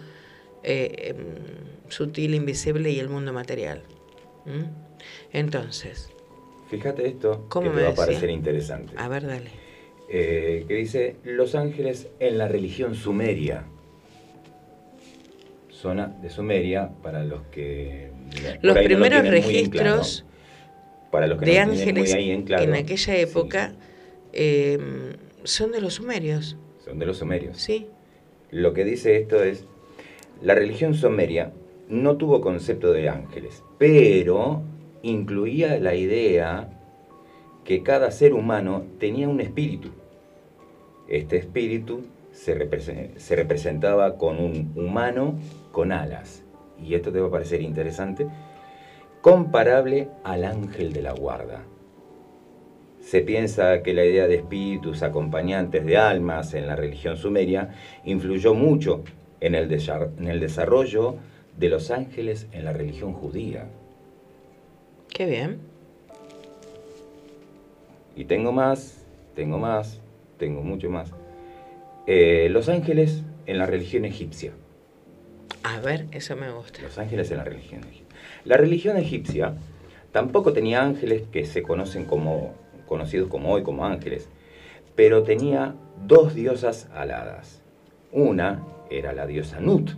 [0.62, 3.82] eh, em, sutil, invisible y el mundo material.
[4.44, 4.64] ¿Mm?
[5.32, 6.10] Entonces,
[6.68, 8.94] Fíjate esto, ¿Cómo que me te va a parecer interesante.
[8.96, 9.50] a ver, dale.
[10.08, 13.64] Eh, que dice Los Ángeles en la religión sumeria.
[15.70, 18.10] Zona de Sumeria, para los que...
[18.62, 19.30] Los ahí no lo primeros claro.
[19.30, 20.24] registros
[21.10, 23.74] Para los que de no ángeles ahí en claro, en aquella época
[24.32, 26.56] em, son de los sumerios.
[26.82, 27.58] son de los sumerios.
[27.58, 27.88] Sí.
[28.50, 29.66] Lo que dice esto es,
[30.42, 31.52] la religión sumeria
[31.88, 34.62] no tuvo concepto de ángeles, pero
[35.02, 36.73] incluía la idea
[37.64, 39.90] que cada ser humano tenía un espíritu.
[41.08, 45.34] Este espíritu se, represe- se representaba con un humano
[45.72, 46.42] con alas.
[46.82, 48.26] Y esto te va a parecer interesante.
[49.20, 51.62] Comparable al ángel de la guarda.
[53.00, 58.54] Se piensa que la idea de espíritus acompañantes de almas en la religión sumeria influyó
[58.54, 59.02] mucho
[59.40, 61.16] en el, en el desarrollo
[61.58, 63.66] de los ángeles en la religión judía.
[65.08, 65.58] Qué bien.
[68.16, 69.04] Y tengo más,
[69.34, 70.00] tengo más,
[70.38, 71.12] tengo mucho más.
[72.06, 74.52] Eh, los ángeles en la religión egipcia.
[75.62, 76.82] A ver, eso me gusta.
[76.82, 78.04] Los ángeles en la religión egipcia.
[78.44, 79.54] La religión egipcia
[80.12, 82.54] tampoco tenía ángeles que se conocen como,
[82.86, 84.28] conocidos como hoy como ángeles,
[84.94, 85.74] pero tenía
[86.06, 87.62] dos diosas aladas.
[88.12, 89.90] Una era la diosa Nut,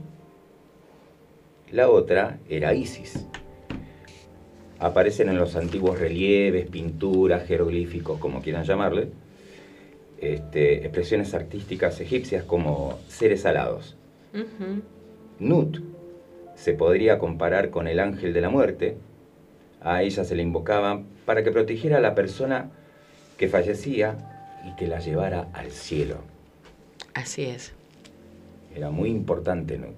[1.70, 3.26] la otra era Isis.
[4.78, 9.08] Aparecen en los antiguos relieves, pinturas, jeroglíficos, como quieran llamarle,
[10.18, 13.96] este, expresiones artísticas egipcias como seres alados.
[15.38, 15.78] Nut
[16.54, 18.96] se podría comparar con el ángel de la muerte.
[19.80, 22.70] A ella se le invocaba para que protegiera a la persona
[23.38, 26.16] que fallecía y que la llevara al cielo.
[27.14, 27.72] Así es.
[28.74, 29.96] Era muy importante Nut.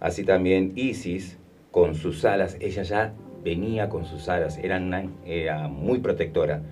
[0.00, 1.36] Así también Isis,
[1.70, 6.62] con sus alas, ella ya venía con sus alas, era, una- era muy protectora,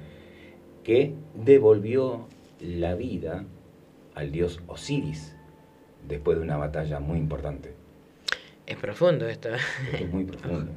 [0.85, 2.29] que devolvió
[2.61, 3.45] la vida
[4.15, 5.35] al dios Osiris
[6.09, 7.75] después de una batalla muy importante.
[8.67, 9.49] Es profundo esto.
[9.55, 10.73] Esto es muy profundo.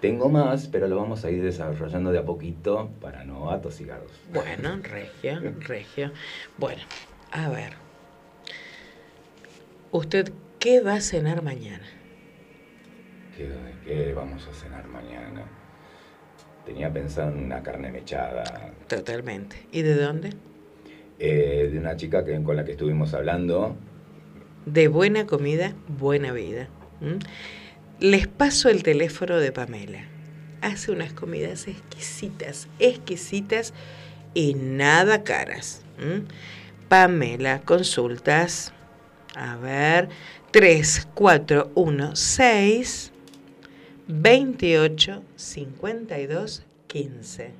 [0.00, 4.10] Tengo más, pero lo vamos a ir desarrollando de a poquito para no atosigados.
[4.32, 6.12] Bueno, regio, regio.
[6.58, 6.82] Bueno,
[7.30, 7.72] a ver.
[9.92, 11.84] ¿Usted qué va a cenar mañana?
[13.36, 13.48] ¿Qué,
[13.84, 15.42] qué vamos a cenar mañana?
[16.64, 19.66] Tenía pensado en una carne mechada Totalmente.
[19.72, 20.30] ¿Y de dónde?
[21.18, 23.76] eh, de una chica que, con la que estuvimos hablando.
[24.66, 26.68] De buena comida, buena vida.
[27.00, 27.18] ¿m?
[28.00, 30.00] Les paso el teléfono de Pamela.
[30.60, 33.74] Hace unas comidas exquisitas, exquisitas
[34.34, 35.82] y nada caras.
[36.00, 36.24] ¿m?
[36.88, 38.72] Pamela, consultas.
[39.36, 40.08] A ver,
[40.50, 43.12] 3416
[44.06, 47.54] 28 52 15.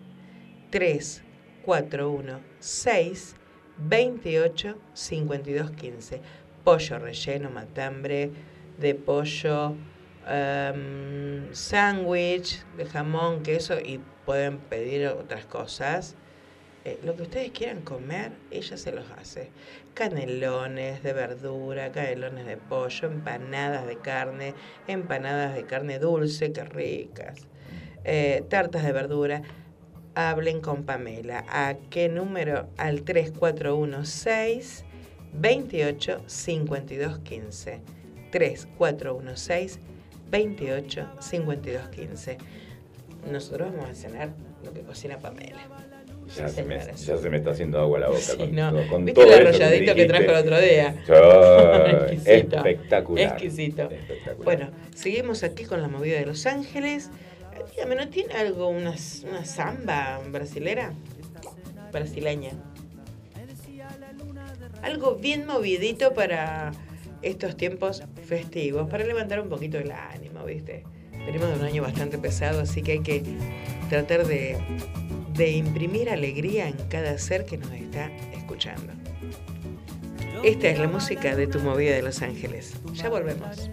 [0.71, 3.37] 3416
[3.79, 6.21] 28 52 15.
[6.63, 8.31] Pollo relleno, matambre,
[8.79, 9.75] de pollo,
[10.27, 16.17] em, sándwich, de jamón, queso y pueden pedir otras cosas.
[16.85, 19.49] Eh, lo que ustedes quieran comer, ella se los hace.
[19.95, 24.55] Canelones de verdura, canelones de pollo, empanadas de carne,
[24.87, 27.49] empanadas de carne dulce, que ricas.
[28.05, 29.43] Eh, tartas de verdura.
[30.15, 31.45] Hablen con Pamela.
[31.49, 32.69] ¿A qué número?
[32.77, 34.85] Al 3416
[35.33, 37.81] 28 52 15.
[38.31, 39.81] 3416
[40.31, 42.39] 28 52 15.
[43.31, 45.61] Nosotros vamos a cenar lo que cocina Pamela.
[46.37, 48.21] Ya, se me, ya se me está haciendo agua la boca.
[48.21, 48.73] Sí, con, no.
[48.89, 50.95] con ¿Viste todo el arrolladito que trajo el otro día?
[52.11, 52.57] Exquisito.
[52.57, 53.33] espectacular.
[53.33, 53.83] Exquisito.
[53.83, 54.45] Espectacular.
[54.45, 57.11] Bueno, seguimos aquí con la movida de Los Ángeles.
[57.71, 58.95] Dígame, ¿no tiene algo, una,
[59.29, 60.93] una samba brasilera?
[61.93, 62.51] Brasileña.
[64.83, 66.73] Algo bien movidito para
[67.23, 70.85] estos tiempos festivos, para levantar un poquito el ánimo, ¿viste?
[71.25, 73.23] Venimos de un año bastante pesado, así que hay que
[73.89, 74.59] tratar de,
[75.35, 78.93] de imprimir alegría en cada ser que nos está escuchando.
[80.43, 82.75] Esta es la música de tu movida de Los Ángeles.
[82.93, 83.71] Ya volvemos.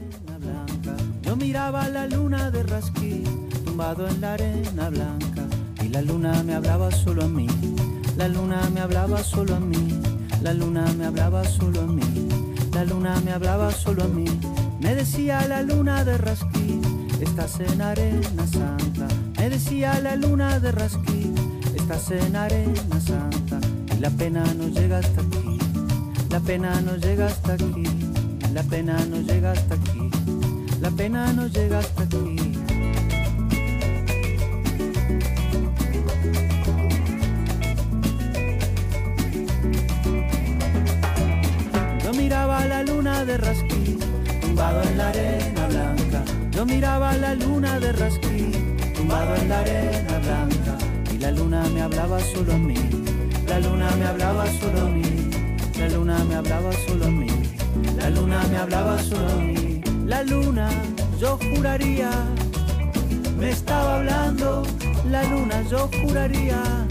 [1.22, 3.24] Yo miraba la luna de rasquí,
[3.66, 5.44] tumbado en la arena blanca,
[5.84, 7.48] y la luna me hablaba solo a mí.
[8.18, 9.78] La luna me hablaba solo a mí.
[10.42, 12.04] La luna me hablaba solo a mí.
[12.74, 14.26] La luna me hablaba solo a mí.
[14.80, 16.82] Me decía la luna de rasquí,
[17.22, 19.08] estás en arena santa.
[19.38, 21.32] Me decía la luna de rasquí,
[21.92, 23.60] estás en arena santa.
[23.96, 25.58] Y la pena no llega hasta aquí.
[26.30, 27.84] La pena no llega hasta aquí.
[28.54, 30.10] La pena no llega hasta aquí.
[30.80, 32.36] La pena no llega hasta aquí.
[42.04, 43.98] Yo miraba la luna de rasquí,
[44.40, 46.24] tumbado en la arena blanca.
[46.52, 48.52] Yo miraba la luna de rasquí,
[48.96, 50.91] tumbado en la arena blanca.
[51.22, 52.74] La luna me hablaba solo a mí.
[53.48, 55.04] La luna me hablaba solo a mí.
[55.78, 57.28] La luna me hablaba solo a mí.
[57.96, 59.82] La luna me hablaba solo a mí.
[60.08, 60.68] La luna,
[61.20, 62.10] yo juraría,
[63.38, 64.64] me estaba hablando.
[65.12, 66.88] La luna, yo juraría,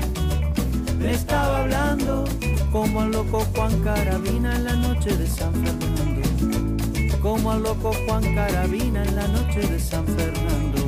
[1.01, 2.25] me estaba hablando.
[2.71, 7.19] Como al loco Juan Carabina en la noche de San Fernando.
[7.21, 10.80] Como al loco Juan Carabina en la noche de San Fernando.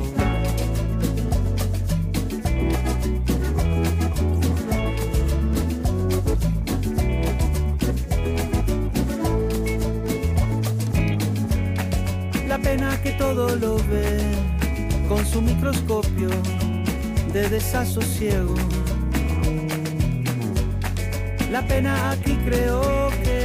[12.63, 14.19] pena que todo lo ve
[15.09, 16.29] con su microscopio
[17.33, 18.55] de desasosiego.
[21.51, 23.43] La pena aquí creo que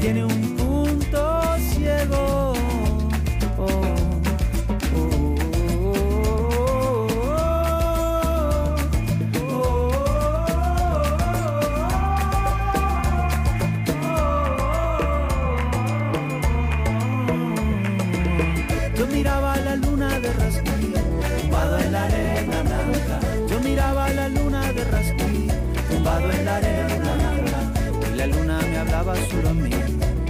[0.00, 2.45] tiene un punto ciego.
[28.96, 29.70] hablaba solo a mí.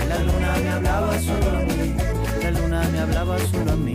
[0.08, 1.94] La luna me hablaba solo a mí.
[2.42, 3.92] La luna me hablaba solo a mí.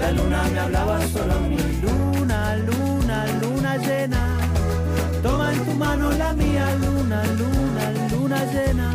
[0.00, 1.56] La luna me hablaba solo a mí.
[1.82, 4.22] Luna, luna, luna llena.
[5.22, 8.92] Toma en tu mano la mía, luna, luna, luna llena.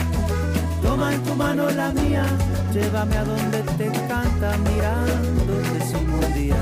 [0.81, 2.25] Toma en tu mano la mía,
[2.73, 6.57] llévame a donde te canta mirándote sin un día.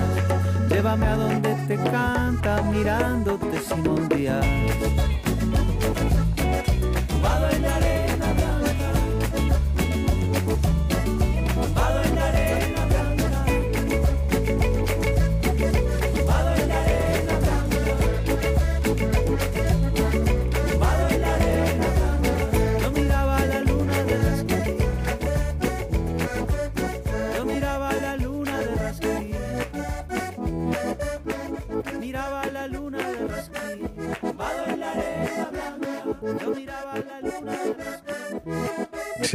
[0.69, 4.39] Llévame a donde te canta mirándote sin un día.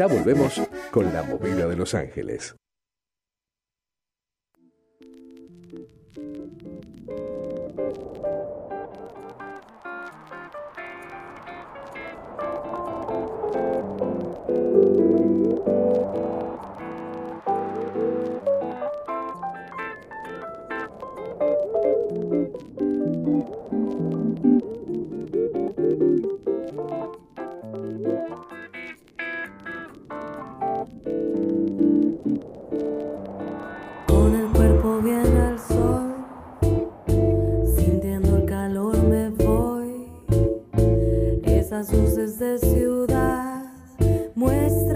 [0.01, 0.59] Ya volvemos
[0.91, 2.57] con la movida de Los Ángeles.
[41.71, 43.63] esas luces de ciudad
[44.35, 44.90] muestran.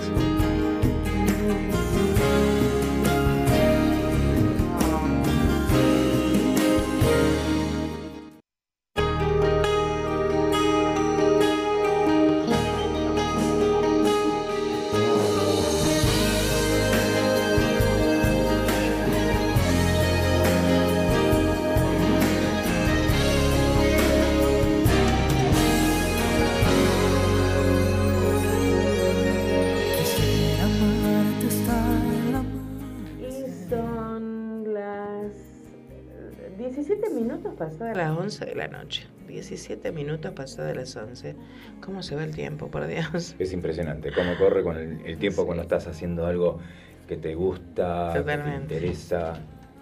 [37.73, 39.07] Pasadas las 11 de la noche.
[39.27, 41.35] 17 minutos pasadas las 11.
[41.83, 43.35] ¿Cómo se va el tiempo, por Dios?
[43.39, 46.59] Es impresionante cómo corre con el, el tiempo cuando estás haciendo algo
[47.07, 48.75] que te gusta, que te Totalmente.
[48.75, 49.33] interesa.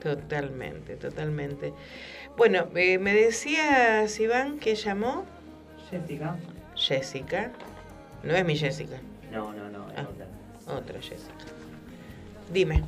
[0.02, 1.74] Totalmente, totalmente.
[2.36, 5.26] Bueno, eh, me decías, Iván, que llamó
[5.92, 6.38] Jessica.
[6.76, 7.52] Jessica.
[8.24, 8.98] No es mi Jessica,
[9.32, 10.08] No, no, no, es Ah.
[10.10, 10.76] otra.
[10.78, 11.34] otra Jessica.
[12.52, 12.84] Dime,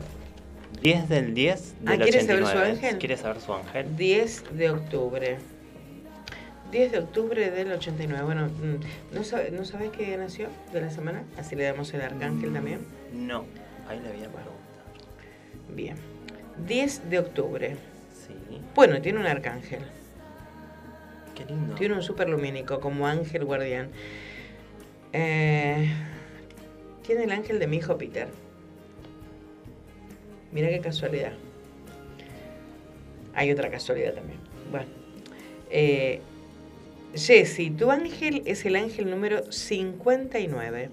[0.84, 2.72] 10 del 10 Ah, del ¿quieres saber su 89.
[2.72, 2.98] ángel?
[3.00, 3.96] ¿Quieres saber su ángel?
[3.98, 5.38] 10 de octubre.
[6.72, 8.24] 10 de octubre del 89.
[8.26, 11.24] Bueno, mm, ¿no, sabe- ¿no sabes qué nació de la semana?
[11.38, 12.80] Así le damos el arcángel también.
[13.14, 13.46] No,
[13.88, 14.44] ahí le voy a preguntar.
[15.76, 15.96] Bien.
[16.68, 17.78] 10 de octubre.
[18.28, 18.34] Sí,
[18.76, 19.80] Bueno, tiene un arcángel.
[21.36, 21.76] qué lindo.
[21.76, 23.90] Tiene un super lumínico como ángel guardián.
[25.14, 25.92] Eh,
[27.06, 28.28] tiene el ángel de mi hijo Peter.
[30.54, 31.34] Mira qué casualidad.
[33.34, 34.39] Hay otra casualidad también.
[34.72, 34.88] Bueno.
[35.72, 36.22] Eh,
[37.16, 40.89] Jessy, tu ángel es el ángel número 59.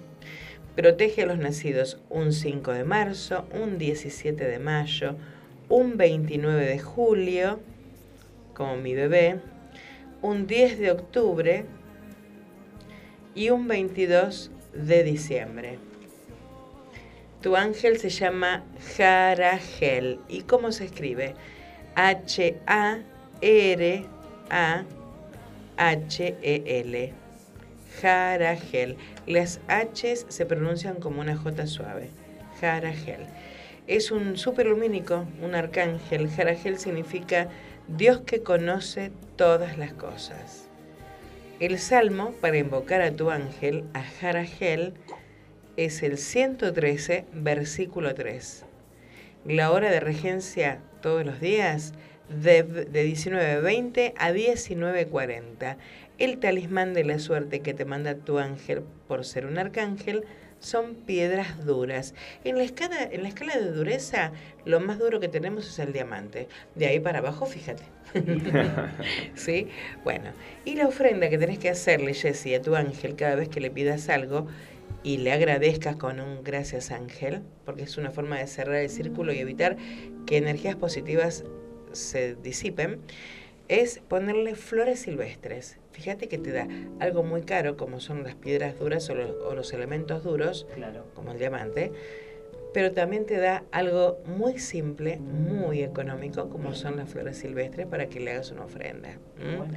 [0.76, 5.16] Protege a los nacidos un 5 de marzo, un 17 de mayo,
[5.68, 7.60] un 29 de julio,
[8.54, 9.40] como mi bebé,
[10.22, 11.64] un 10 de octubre
[13.34, 15.89] y un 22 de diciembre.
[17.42, 18.62] Tu ángel se llama
[18.96, 20.20] Jaragel.
[20.28, 21.34] ¿Y cómo se escribe?
[21.94, 23.02] H-A-R-A-H-E-L.
[28.00, 28.96] Jaragel.
[29.26, 32.10] Las H se pronuncian como una J suave.
[32.60, 33.26] Jaragel.
[33.86, 36.28] Es un superlumínico, un arcángel.
[36.28, 37.48] Jaragel significa
[37.88, 40.68] Dios que conoce todas las cosas.
[41.58, 44.92] El salmo para invocar a tu ángel, a Jaragel,
[45.84, 48.66] es el 113, versículo 3.
[49.46, 51.94] La hora de regencia todos los días
[52.28, 55.76] de, de 19.20 a 19.40.
[56.18, 60.26] El talismán de la suerte que te manda tu ángel por ser un arcángel
[60.58, 62.14] son piedras duras.
[62.44, 64.32] En la, escala, en la escala de dureza,
[64.66, 66.48] lo más duro que tenemos es el diamante.
[66.74, 67.82] De ahí para abajo, fíjate.
[69.34, 69.68] ¿Sí?
[70.04, 70.32] Bueno,
[70.66, 73.70] y la ofrenda que tenés que hacerle, Jessie, a tu ángel cada vez que le
[73.70, 74.46] pidas algo
[75.02, 79.32] y le agradezcas con un gracias ángel, porque es una forma de cerrar el círculo
[79.32, 79.76] y evitar
[80.26, 81.44] que energías positivas
[81.92, 83.00] se disipen,
[83.68, 85.78] es ponerle flores silvestres.
[85.92, 86.66] Fíjate que te da
[86.98, 91.06] algo muy caro, como son las piedras duras o los, o los elementos duros, Claro.
[91.14, 91.92] como el diamante,
[92.74, 98.08] pero también te da algo muy simple, muy económico, como son las flores silvestres, para
[98.08, 99.18] que le hagas una ofrenda.
[99.40, 99.56] ¿m?
[99.56, 99.74] Bueno.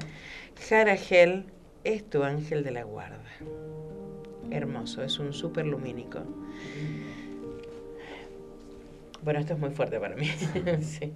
[0.67, 1.45] Jaragel
[1.83, 3.23] es tu ángel de la guarda.
[4.51, 6.19] Hermoso, es un súper lumínico.
[9.23, 10.25] Bueno, esto es muy fuerte para mí.
[10.81, 11.11] sí.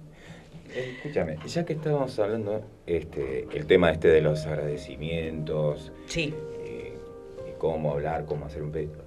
[0.74, 6.34] Escúchame, ya que estábamos hablando, este, el tema este de los agradecimientos, Sí.
[6.60, 6.94] eh,
[7.58, 9.02] cómo hablar, cómo hacer un pedido,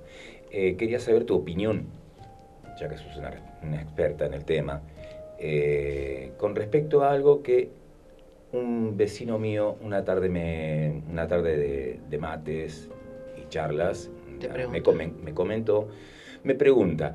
[0.51, 1.86] eh, quería saber tu opinión,
[2.80, 4.82] ya que sos una, una experta en el tema,
[5.38, 7.69] eh, con respecto a algo que
[8.53, 12.89] un vecino mío una tarde me, una tarde de, de mates
[13.62, 15.88] charlas Te me, comen- me comentó,
[16.43, 17.14] me pregunta,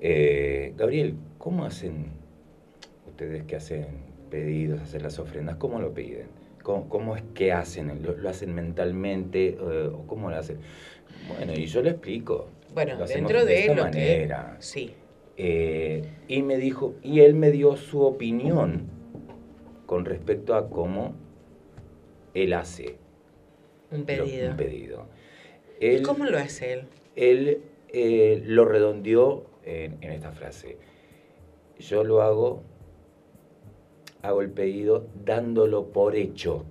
[0.00, 2.06] eh, Gabriel, ¿cómo hacen
[3.06, 3.86] ustedes que hacen
[4.30, 6.26] pedidos, hacen las ofrendas, cómo lo piden?
[6.64, 8.02] ¿Cómo, cómo es que hacen?
[8.02, 10.56] ¿Lo, lo hacen mentalmente eh, o cómo lo hacen?
[11.28, 12.48] Bueno, y yo le explico.
[12.74, 14.56] Bueno, Lo dentro de, esta lo manera.
[14.58, 14.62] que...
[14.64, 14.94] Sí.
[15.36, 18.86] Eh, y me dijo, y él me dio su opinión
[19.86, 21.14] con respecto a cómo
[22.32, 22.96] él hace
[23.92, 24.50] Un lo- pedido.
[24.50, 25.06] un pedido.
[25.80, 26.84] ¿Y Él, cómo lo hace él?
[27.16, 30.78] él eh, lo redondeó en, en esta frase.
[31.78, 32.62] Yo lo hago
[34.22, 36.64] hago el pedido dándolo por hecho.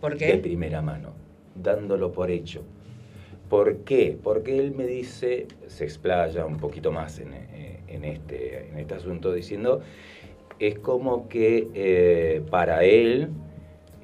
[0.00, 0.36] ¿Por De qué?
[0.38, 1.12] primera mano,
[1.54, 2.62] dándolo por hecho.
[3.48, 4.16] ¿Por qué?
[4.22, 8.94] Porque él me dice, se explaya un poquito más en, eh, en este, en este
[8.94, 9.80] asunto, diciendo,
[10.58, 13.28] es como que eh, para él,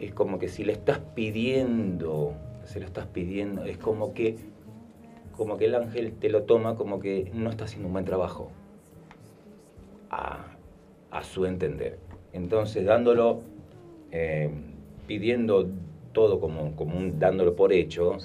[0.01, 2.35] es como que si le estás pidiendo,
[2.77, 4.37] se lo estás pidiendo, es como que,
[5.35, 8.51] como que el ángel te lo toma como que no está haciendo un buen trabajo,
[10.11, 10.45] a,
[11.11, 11.99] a su entender.
[12.35, 13.41] Entonces, dándolo,
[14.13, 14.51] eh,
[15.07, 15.71] pidiendo
[16.13, 18.19] todo como, como un, dándolo por hecho,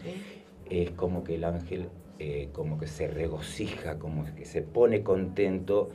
[0.70, 1.88] es como que el ángel
[2.20, 5.92] eh, como que se regocija, como que se pone contento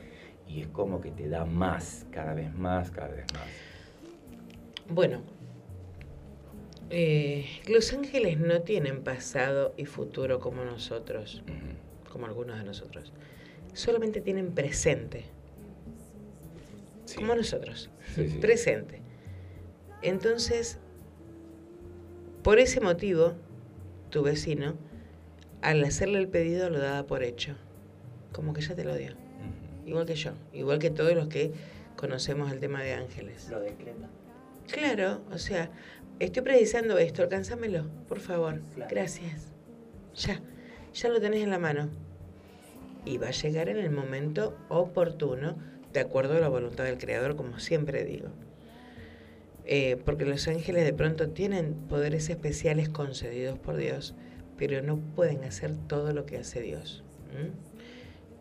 [0.47, 3.43] y es como que te da más, cada vez más, cada vez más.
[4.89, 5.21] Bueno,
[6.89, 11.43] eh, los ángeles no tienen pasado y futuro como nosotros,
[12.11, 13.11] como algunos de nosotros.
[13.73, 15.25] Solamente tienen presente.
[17.15, 17.89] Como nosotros.
[18.15, 18.37] Sí, sí.
[18.37, 19.01] Presente.
[20.01, 20.79] Entonces,
[22.43, 23.33] por ese motivo,
[24.09, 24.75] tu vecino,
[25.61, 27.55] al hacerle el pedido, lo daba por hecho.
[28.31, 29.13] Como que ya te lo dio.
[29.85, 30.31] Igual que yo.
[30.53, 31.51] Igual que todos los que
[31.95, 33.49] conocemos el tema de ángeles.
[33.49, 34.09] Lo decreta.
[34.67, 35.71] Claro, o sea,
[36.19, 38.61] estoy precisando esto, alcanzámelo, por favor.
[38.89, 39.53] Gracias.
[40.15, 40.41] Ya,
[40.93, 41.89] ya lo tenés en la mano.
[43.05, 45.57] Y va a llegar en el momento oportuno,
[45.93, 48.29] de acuerdo a la voluntad del Creador, como siempre digo.
[49.65, 54.15] Eh, porque los ángeles de pronto tienen poderes especiales concedidos por Dios,
[54.57, 57.03] pero no pueden hacer todo lo que hace Dios.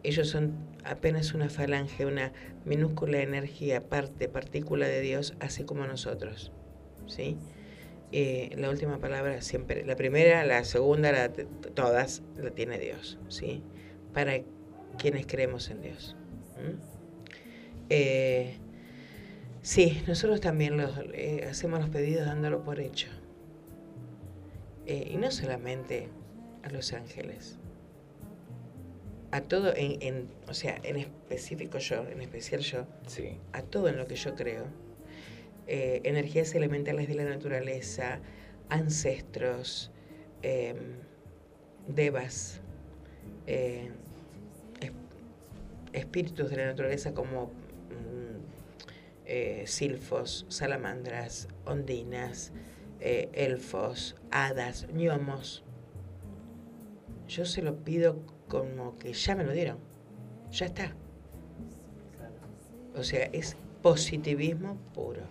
[0.03, 0.55] Ellos son
[0.85, 2.33] apenas una falange, una
[2.65, 6.53] minúscula energía, parte, partícula de Dios, así como nosotros.
[7.07, 7.37] ¿sí?
[8.13, 13.63] Eh, la última palabra siempre, la primera, la segunda, la, todas la tiene Dios, ¿sí?
[14.15, 14.41] Para
[14.99, 16.17] quienes creemos en Dios.
[17.91, 18.57] Eh,
[19.63, 23.09] sí, nosotros también los, eh, hacemos los pedidos dándolo por hecho.
[24.87, 26.09] Y no solamente
[26.63, 27.59] a los ángeles,
[29.33, 33.41] a todo, en, en- o sea, en específico yo, en especial yo, Sí.
[33.53, 34.67] a todo en lo que yo creo,
[35.67, 38.21] eh, energías elementales de la naturaleza,
[38.69, 39.91] ancestros,
[40.43, 40.77] em,
[41.89, 42.61] devas,
[43.47, 43.91] eh,
[44.81, 44.93] es-
[45.93, 48.37] espíritus de la naturaleza como mm,
[49.27, 52.53] eh, silfos, salamandras, ondinas,
[53.01, 55.63] elfos, hadas, gnomos.
[57.29, 59.79] Yo se lo pido como que ya me lo dieron,
[60.51, 60.95] ya está.
[62.95, 65.23] O sea, es positivismo puro.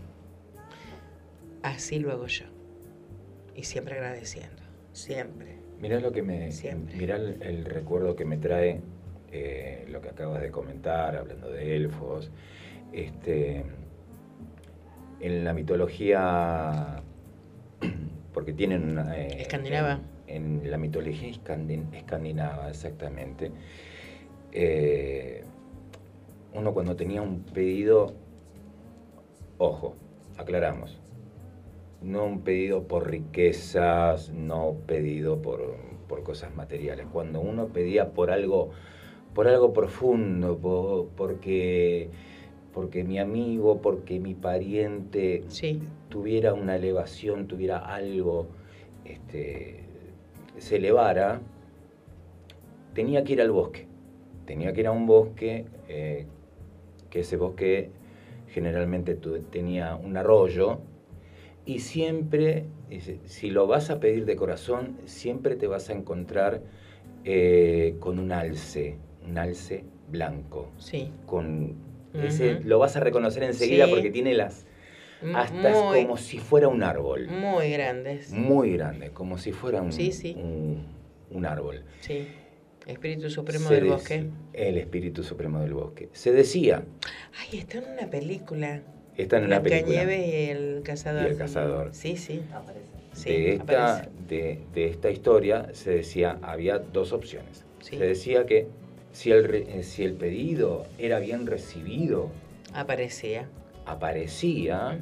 [1.65, 2.45] Así lo hago yo.
[3.55, 4.61] Y siempre agradeciendo.
[4.93, 5.57] Siempre.
[5.79, 6.51] Mirá lo que me.
[6.51, 6.95] Siempre.
[6.95, 8.81] Mirá el, el recuerdo que me trae
[9.31, 12.29] eh, lo que acabas de comentar, hablando de elfos.
[12.93, 13.65] Este,
[15.19, 17.01] en la mitología.
[18.33, 19.17] Porque tienen una.
[19.17, 19.99] eh, Escandinava.
[20.27, 23.51] En, en la mitología escandin- escandinava, exactamente.
[24.51, 25.43] eh,
[26.53, 28.13] uno cuando tenía un pedido.
[29.57, 29.95] Ojo,
[30.37, 30.99] aclaramos.
[32.01, 35.75] No un pedido por riquezas, no pedido por,
[36.07, 37.07] por cosas materiales.
[37.11, 38.69] Cuando uno pedía por algo,
[39.33, 42.09] por algo profundo, po- porque,
[42.73, 45.43] porque mi amigo, porque mi pariente
[46.09, 48.47] tuviera una elevación, tuviera algo,
[49.03, 49.79] este,
[50.57, 51.41] se elevara,
[52.93, 53.87] tenía que ir al bosque.
[54.45, 56.27] Tenía que ir a un bosque, eh,
[57.09, 57.89] que ese bosque
[58.49, 59.17] generalmente
[59.49, 60.79] tenía un arroyo,
[61.65, 62.65] y siempre,
[63.25, 66.61] si lo vas a pedir de corazón, siempre te vas a encontrar
[67.23, 68.97] eh, con un alce,
[69.27, 70.69] un alce blanco.
[70.77, 71.11] Sí.
[71.25, 71.75] Con
[72.13, 73.91] ese, lo vas a reconocer enseguida Sí.
[73.91, 74.65] porque tiene las.
[75.21, 77.27] Es muy- como si fuera un árbol.
[77.27, 78.31] Muy grandes.
[78.31, 80.35] Muy grande, como si fuera un, Sí, sí.
[80.37, 80.85] un,
[81.31, 81.83] un árbol.
[82.01, 82.27] Sí.
[82.85, 84.29] Espíritu Supremo Se del Bosque.
[84.53, 86.09] El espíritu supremo del bosque.
[86.11, 86.83] Se decía,
[87.51, 88.83] Ay, está en una película.
[89.23, 90.03] Está en una película.
[90.03, 91.23] Blancanieves y el cazador.
[91.23, 91.89] Y el cazador.
[91.93, 92.41] Sí, sí.
[93.13, 94.09] Sí, de, esta, aparece.
[94.27, 97.63] de, de esta historia se decía, había dos opciones.
[97.79, 97.97] Sí.
[97.97, 98.67] Se decía que
[99.13, 102.29] si el, eh, si el pedido era bien recibido,
[102.73, 103.47] Aparecía.
[103.85, 104.99] aparecía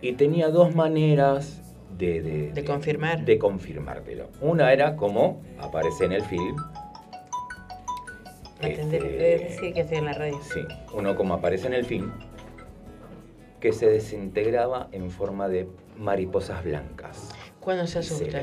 [0.00, 1.60] y tenía dos maneras
[1.96, 3.24] de, de, De confirmar.
[3.24, 4.30] de confirmártelo.
[4.40, 6.56] Una era como aparece en el film.
[8.60, 10.40] Atender, este, eh, decir que estoy en la radio.
[10.52, 10.60] Sí,
[10.92, 12.10] uno como aparece en el film,
[13.60, 17.30] que se desintegraba en forma de mariposas blancas.
[17.60, 18.40] Cuando se asusta.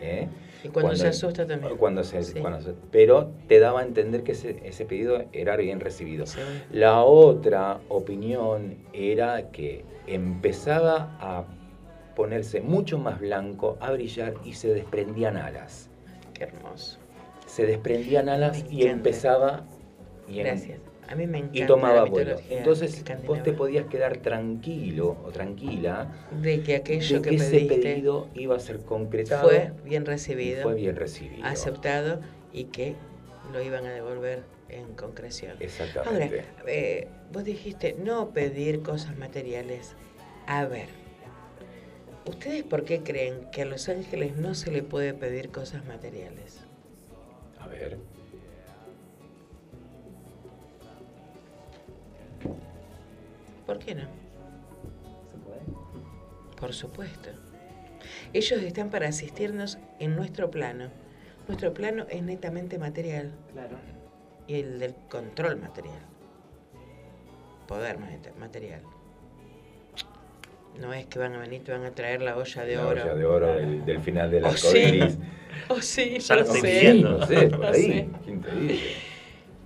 [0.00, 0.28] ¿Eh?
[0.64, 1.76] Y cuando se asusta también.
[1.76, 2.40] Cuando se, Sí.
[2.40, 6.24] cuando se- pero te daba a entender que ese, ese pedido era bien recibido.
[6.70, 11.44] La otra opinión era que empezaba a
[12.14, 15.90] ponerse mucho más blanco, a brillar y se desprendían alas.
[16.34, 16.98] Qué hermoso.
[17.46, 19.64] Se desprendían alas y empezaba
[20.28, 20.78] y, en- Gracias.
[21.08, 22.40] A mí me encanta y tomaba vuelo.
[22.48, 27.60] Entonces vos te podías quedar tranquilo o tranquila de que aquello de que, que ese
[27.60, 29.42] pedido iba a ser concretado.
[29.42, 31.46] fue bien recibido, fue bien recibido.
[31.46, 32.20] aceptado
[32.52, 32.96] y que
[33.52, 35.52] lo iban a devolver en concreción.
[35.52, 36.44] Ahora, Exactamente.
[36.66, 39.94] eh, vos dijiste no pedir cosas materiales.
[40.48, 40.88] A ver,
[42.24, 46.64] ¿ustedes por qué creen que a los ángeles no se le puede pedir cosas materiales?
[47.60, 47.98] A ver.
[53.66, 54.04] ¿Por qué no?
[56.58, 57.30] Por supuesto.
[58.32, 60.88] Ellos están para asistirnos en nuestro plano.
[61.48, 63.32] Nuestro plano es netamente material.
[63.52, 63.76] Claro.
[64.46, 65.98] Y el del control material.
[67.68, 68.80] Poder mate- material.
[70.80, 73.02] No es que van a venir, te van a traer la olla de La oro.
[73.02, 75.00] olla de oro del, del final del Oh, arco sí.
[75.68, 76.56] Oh, sí, Ya yo lo sé.
[76.58, 77.18] estoy viendo.
[77.18, 77.82] No sé, por ahí.
[77.82, 78.08] sé.
[78.24, 78.84] ¿Quién te dice?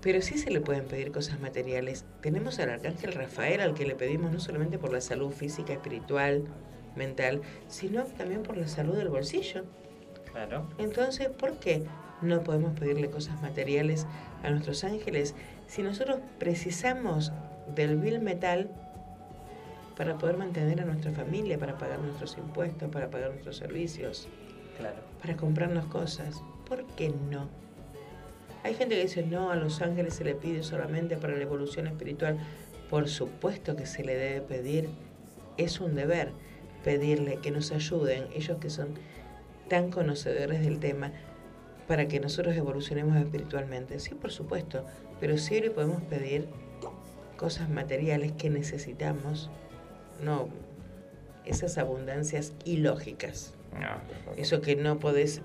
[0.02, 2.04] Pero sí se le pueden pedir cosas materiales.
[2.22, 6.44] Tenemos al arcángel Rafael al que le pedimos no solamente por la salud física, espiritual,
[6.96, 9.64] mental, sino también por la salud del bolsillo.
[10.32, 10.68] Claro.
[10.78, 11.84] Entonces, ¿por qué
[12.22, 14.06] no podemos pedirle cosas materiales
[14.42, 15.34] a nuestros ángeles
[15.66, 17.32] si nosotros precisamos
[17.74, 18.70] del bill metal
[19.96, 24.28] para poder mantener a nuestra familia, para pagar nuestros impuestos, para pagar nuestros servicios,
[24.78, 24.96] Claro.
[25.20, 26.42] para comprarnos cosas?
[26.66, 27.48] ¿Por qué no?
[28.62, 31.86] Hay gente que dice, no, a los ángeles se le pide solamente para la evolución
[31.86, 32.38] espiritual.
[32.90, 34.88] Por supuesto que se le debe pedir,
[35.56, 36.32] es un deber
[36.84, 38.94] pedirle que nos ayuden, ellos que son
[39.68, 41.12] tan conocedores del tema,
[41.86, 43.98] para que nosotros evolucionemos espiritualmente.
[43.98, 44.84] Sí, por supuesto,
[45.20, 46.48] pero sí le podemos pedir
[47.36, 49.50] cosas materiales que necesitamos,
[50.22, 50.48] no
[51.46, 53.54] esas abundancias ilógicas,
[54.36, 55.40] eso que no podés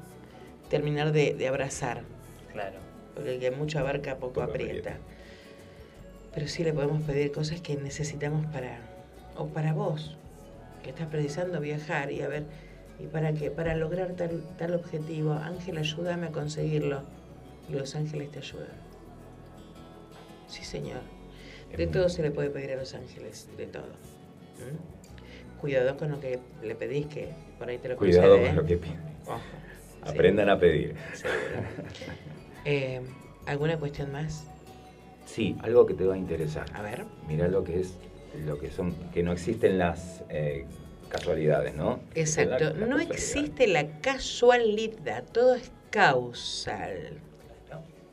[0.70, 2.04] terminar de, de abrazar.
[2.52, 2.85] Claro.
[3.16, 4.98] Porque el que mucho abarca, poco aprieta.
[6.34, 8.80] Pero sí le podemos pedir cosas que necesitamos para,
[9.38, 10.18] o para vos,
[10.84, 12.44] que estás precisando viajar y a ver,
[13.00, 13.50] ¿y para qué?
[13.50, 15.32] Para lograr tal, tal objetivo.
[15.34, 17.04] Ángel, ayúdame a conseguirlo.
[17.70, 18.68] Y los ángeles te ayudan.
[20.48, 21.02] Sí, señor.
[21.76, 23.84] De todo se le puede pedir a los ángeles, de todo.
[23.84, 25.60] ¿Mm?
[25.60, 28.62] Cuidado con lo que le pedís, que por ahí te lo Cuidado concede, con ¿eh?
[28.62, 29.00] lo que piden.
[29.26, 29.40] Ojo.
[30.04, 30.12] Sí.
[30.12, 30.96] Aprendan a pedir.
[32.66, 33.02] Eh,
[33.46, 34.48] ¿Alguna cuestión más?
[35.26, 36.66] Sí, algo que te va a interesar.
[36.74, 37.06] A ver.
[37.28, 37.96] Mirá lo que es,
[38.46, 40.66] lo que son, que no existen las eh,
[41.10, 42.00] casualidades, ¿no?
[42.16, 42.66] Exacto.
[42.66, 47.20] La- la no existe la casualidad, todo es causal.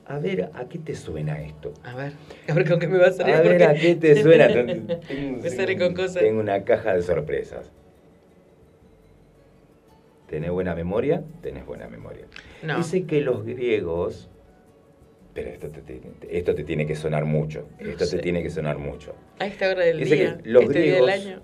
[0.05, 1.73] A ver, ¿a qué te suena esto?
[1.85, 2.13] A ver,
[2.49, 3.35] a ver con qué me va a salir.
[3.35, 4.49] A ver, porque- ¿a qué te suena?
[4.49, 4.99] Tengo-
[5.43, 6.17] me sale con cosas.
[6.23, 7.71] Tengo una caja de sorpresas.
[10.29, 11.23] ¿Tenés buena memoria?
[11.43, 12.25] Tenés buena memoria.
[12.63, 12.79] No.
[12.79, 14.29] Dice que los griegos...
[15.35, 17.67] Pero esto te, te- esto te tiene que sonar mucho.
[17.81, 18.17] No Esto sé.
[18.17, 19.15] te tiene que sonar mucho.
[19.39, 21.43] A esta hora del Dice día, que los este día del griegos año.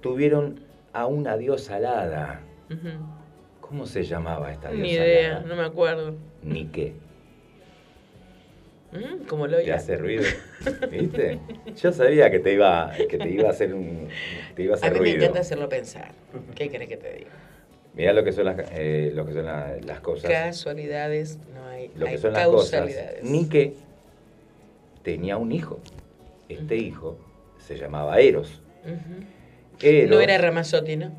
[0.00, 0.60] tuvieron
[0.92, 2.40] a una diosa alada.
[3.60, 5.46] ¿Cómo se llamaba esta diosa Ni idea, alada?
[5.46, 6.16] no me acuerdo.
[6.42, 6.94] Ni qué.
[8.90, 10.24] Mm, como lo ¿Te hace ruido?
[10.90, 11.38] ¿Viste?
[11.76, 14.08] Yo sabía que te iba, que te iba a hacer un,
[14.56, 16.12] te iba a A hacer mí me encanta hacerlo pensar.
[16.54, 17.30] ¿Qué querés que te diga?
[17.98, 20.30] Mirá lo que son las, eh, lo que son la- las cosas.
[20.30, 22.88] Casualidades, no hay, lo hay que son las cosas.
[23.22, 23.74] Nike
[25.02, 25.80] tenía un hijo.
[26.48, 27.18] Este hijo
[27.58, 28.62] se llamaba Eros.
[28.84, 29.86] Ujú.
[29.86, 31.10] Eros No era Ramazotti, ¿no?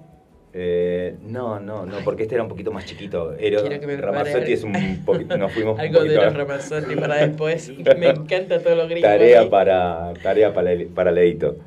[0.54, 3.34] eh, no, no, no, porque este era un poquito más chiquito.
[3.36, 3.62] Eros,
[4.00, 7.70] Ramazzotti es un poquito, nos fuimos un Algo de poquito los Ramazotti para después.
[8.00, 9.06] Me encanta todo lo gringo.
[9.08, 9.50] Tarea ahí.
[9.50, 11.58] para, tarea para, para Leito.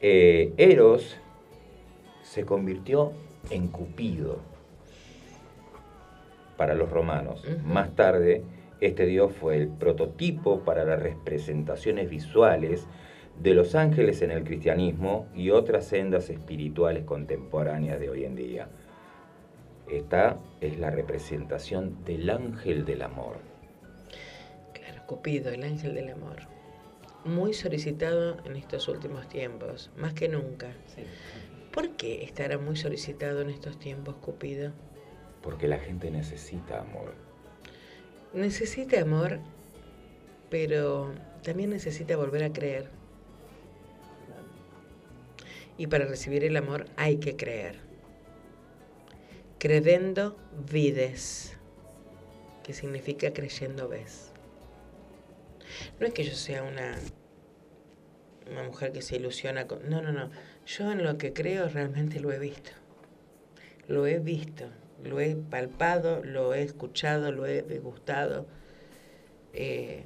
[0.00, 1.16] Eh, Eros
[2.22, 3.12] se convirtió
[3.50, 4.40] en Cupido
[6.56, 7.44] para los romanos.
[7.64, 8.42] Más tarde,
[8.80, 12.86] este dios fue el prototipo para las representaciones visuales
[13.40, 18.68] de los ángeles en el cristianismo y otras sendas espirituales contemporáneas de hoy en día.
[19.88, 23.38] Esta es la representación del ángel del amor.
[24.74, 26.36] Claro, Cupido, el ángel del amor.
[27.24, 30.68] Muy solicitado en estos últimos tiempos, más que nunca.
[31.78, 34.72] ¿Por qué estará muy solicitado en estos tiempos Cupido?
[35.42, 37.14] Porque la gente necesita amor.
[38.32, 39.38] Necesita amor,
[40.50, 41.14] pero
[41.44, 42.90] también necesita volver a creer.
[45.76, 47.78] Y para recibir el amor hay que creer.
[49.60, 50.36] Credendo
[50.68, 51.56] vides.
[52.64, 54.32] que significa creyendo ves.
[56.00, 56.98] No es que yo sea una,
[58.50, 59.88] una mujer que se ilusiona con...
[59.88, 60.28] No, no, no.
[60.68, 62.72] Yo en lo que creo realmente lo he visto.
[63.86, 64.66] Lo he visto,
[65.02, 68.46] lo he palpado, lo he escuchado, lo he degustado.
[69.54, 70.04] Eh,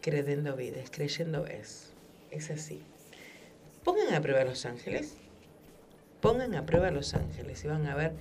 [0.00, 1.92] creyendo vides, creyendo ves.
[2.32, 2.82] Es así.
[3.84, 5.18] Pongan a prueba Los Ángeles.
[6.20, 8.12] Pongan a prueba Los Ángeles y van a ver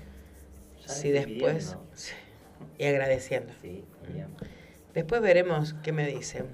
[0.85, 1.75] si después...
[1.95, 2.13] Sí,
[2.77, 3.53] Y agradeciendo.
[3.59, 4.27] Sí, bien.
[4.93, 6.45] Después veremos qué me dicen.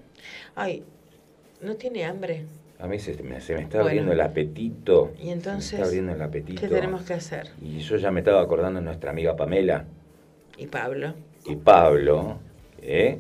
[0.55, 0.85] Ay,
[1.59, 2.45] ¿no tiene hambre?
[2.79, 3.87] A mí se me, se me está Bueno.
[3.89, 5.11] abriendo el apetito.
[5.15, 6.61] Y Se me entonces, está abriendo el apetito.
[6.61, 7.47] ¿qué tenemos que hacer?
[7.61, 9.85] Y yo ya me estaba acordando de nuestra amiga Pamela
[10.57, 11.13] Y Pablo.
[11.45, 12.37] y Pablo,
[12.81, 13.17] ¿eh?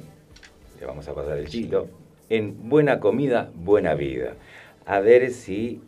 [0.79, 1.87] le vamos a pasar el chilo,
[2.29, 4.33] en buena comida, buena vida.
[4.85, 5.81] A ver si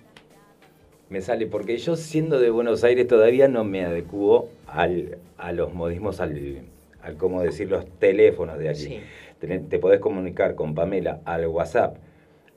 [1.09, 5.73] me sale, porque yo siendo de Buenos Aires todavía no me adecuo al, a los
[5.75, 6.61] modismos, al,
[7.03, 8.79] al cómo decir los teléfonos de aquí.
[8.83, 8.99] Sí.
[9.39, 11.97] Te, te podés comunicar con Pamela al WhatsApp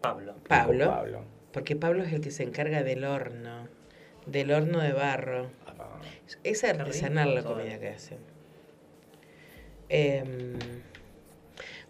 [0.00, 0.34] Pablo.
[0.48, 0.86] Pablo.
[0.86, 1.20] Pablo.
[1.52, 3.68] Porque Pablo es el que se encarga del horno.
[4.26, 5.48] Del horno de barro.
[6.42, 8.18] Es artesanal la comida que hacen.
[9.88, 10.58] Em,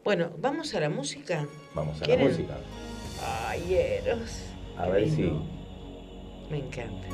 [0.05, 1.47] bueno, vamos a la música.
[1.75, 2.57] Vamos a la música.
[3.47, 4.45] Ay, Eros.
[4.77, 5.33] A ver si...
[6.51, 7.09] Me encanta.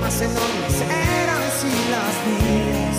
[0.00, 2.98] más enormes eran si las mías.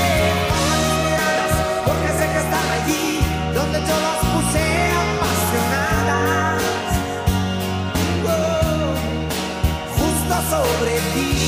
[1.03, 1.53] miradas
[1.85, 3.05] porque sé que están allí
[3.53, 4.63] donde yo las puse
[5.03, 6.63] apasionadas.
[8.25, 8.95] Oh,
[9.97, 11.40] justo sobre ti.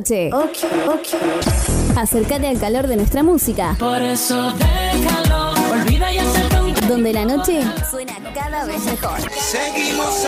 [0.00, 0.30] Noche.
[1.96, 3.76] Acércate al calor de nuestra música.
[3.78, 7.60] Por eso déjalo, olvida y acepta un Donde la noche
[7.90, 9.20] suena cada vez mejor.
[9.30, 10.26] Seguimos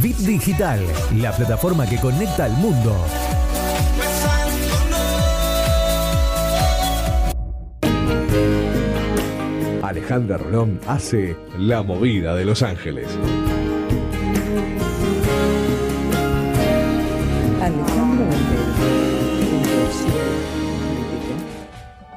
[0.00, 0.80] Bit Digital,
[1.16, 2.96] la plataforma que conecta al mundo.
[10.08, 13.06] Alejandra Rolón hace La Movida de Los Ángeles.
[17.60, 18.24] Alejandro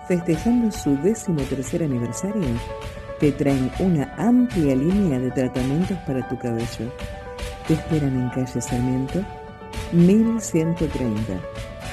[0.07, 2.47] festejando su décimo tercer aniversario,
[3.19, 6.95] te traen una amplia línea de tratamientos para tu cabello.
[7.68, 9.19] Te esperan en calle Sarmiento,
[9.91, 11.34] 1130.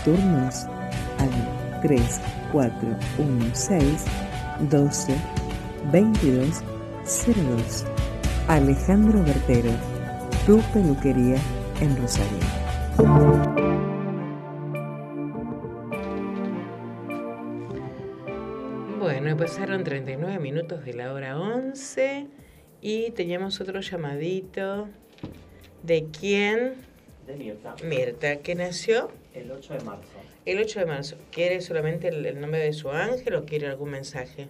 [0.04, 0.64] Turnos
[1.18, 2.20] al 3
[2.52, 2.88] 4
[3.18, 4.04] 1 6
[4.70, 5.37] 12
[5.92, 6.62] 22
[7.04, 7.84] 02.
[8.48, 9.70] Alejandro Bertero,
[10.46, 11.36] tu peluquería
[11.80, 12.38] en Rosario.
[18.98, 22.26] Bueno, pasaron 39 minutos de la hora 11
[22.80, 24.88] y teníamos otro llamadito.
[25.82, 26.74] ¿De quién?
[27.26, 27.74] De Mirta.
[27.84, 30.08] Mirta, que nació El 8 de marzo.
[30.44, 31.16] el 8 de marzo.
[31.30, 34.48] ¿Quiere solamente el, el nombre de su ángel o quiere algún mensaje?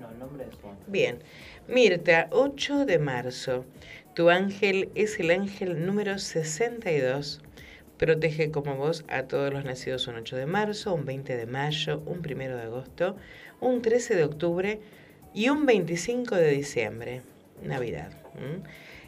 [0.00, 0.84] No, el nombre su ángel.
[0.86, 1.18] Bien.
[1.68, 3.64] Mirta, 8 de marzo.
[4.14, 7.42] Tu ángel es el ángel número 62.
[7.98, 12.02] Protege como vos a todos los nacidos un 8 de marzo, un 20 de mayo,
[12.06, 13.16] un 1 de agosto,
[13.60, 14.80] un 13 de octubre
[15.34, 17.20] y un 25 de diciembre,
[17.62, 18.10] Navidad.
[18.36, 18.62] ¿m?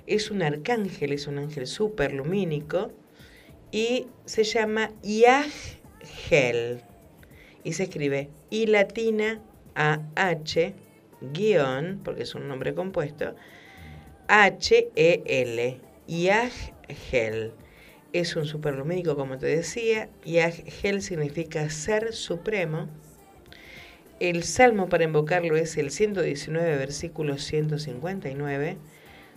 [0.07, 2.93] Es un arcángel, es un ángel súper lumínico
[3.71, 6.83] y se llama Yahgel
[7.65, 9.41] y se escribe I latina
[9.75, 10.75] A H
[11.33, 13.35] guion, porque es un nombre compuesto,
[14.29, 17.53] H-E-L, Yahgel.
[18.13, 20.09] Es un superlumínico, como te decía.
[20.25, 22.89] Yahgel significa ser supremo.
[24.21, 28.77] El salmo para invocarlo es el 119, versículo 159.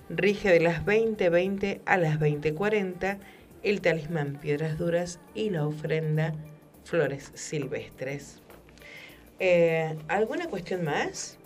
[0.09, 3.19] Rige de las 20:20 a las 20:40
[3.63, 6.35] el talismán piedras duras y la ofrenda
[6.83, 8.43] flores silvestres.
[9.39, 11.37] Eh, ¿Alguna cuestión más?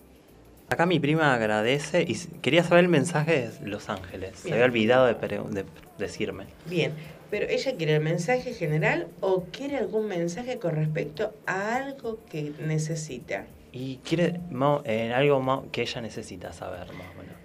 [0.70, 4.38] Acá mi prima agradece y quería saber el mensaje de Los Ángeles.
[4.40, 5.66] Se había olvidado de,
[5.98, 6.46] decirme.
[6.68, 6.94] Bien,
[7.32, 12.54] pero ella quiere el mensaje general o quiere algún mensaje con respecto a algo que
[12.60, 13.48] necesita.
[13.72, 14.40] Y quiere
[14.86, 17.36] en algo que ella necesita saber más o menos.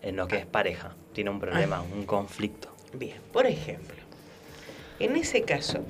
[0.00, 0.94] En lo que es pareja.
[1.12, 2.68] Tiene un problema, un conflicto.
[2.94, 3.96] Bien, por ejemplo,
[5.00, 5.84] en ese caso,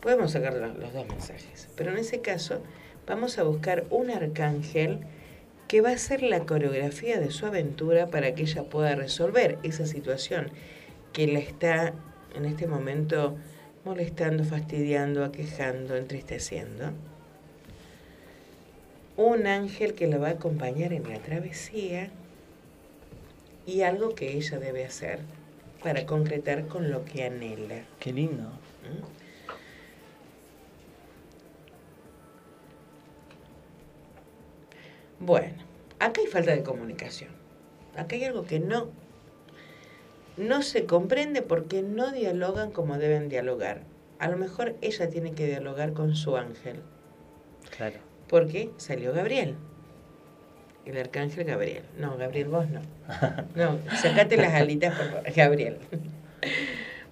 [0.00, 2.60] podemos sacar lo- los dos mensajes, pero en ese caso
[3.06, 5.00] vamos a buscar un arcángel
[5.66, 9.86] que va a ser la coreografía de su aventura para que ella pueda resolver esa
[9.86, 10.50] situación
[11.12, 11.92] que la está
[12.34, 13.36] en este momento
[13.84, 16.92] molestando, fastidiando, aquejando, entristeciendo.
[19.16, 22.10] Un ángel que la va a acompañar en la travesía
[23.66, 25.20] y algo que ella debe hacer
[25.82, 27.82] para concretar con lo que anhela.
[28.00, 28.44] Qué lindo.
[28.44, 29.17] ¿Mm?
[35.20, 35.54] Bueno,
[35.98, 37.30] acá hay falta de comunicación.
[37.96, 38.88] Acá hay algo que no,
[40.36, 43.82] no se comprende porque no dialogan como deben dialogar.
[44.18, 46.80] A lo mejor ella tiene que dialogar con su ángel,
[47.76, 47.96] Claro.
[48.28, 49.54] porque salió Gabriel.
[50.84, 51.82] El arcángel Gabriel.
[51.98, 52.80] No, Gabriel, vos no.
[53.54, 55.32] No, sacate las alitas, por favor.
[55.36, 55.78] Gabriel.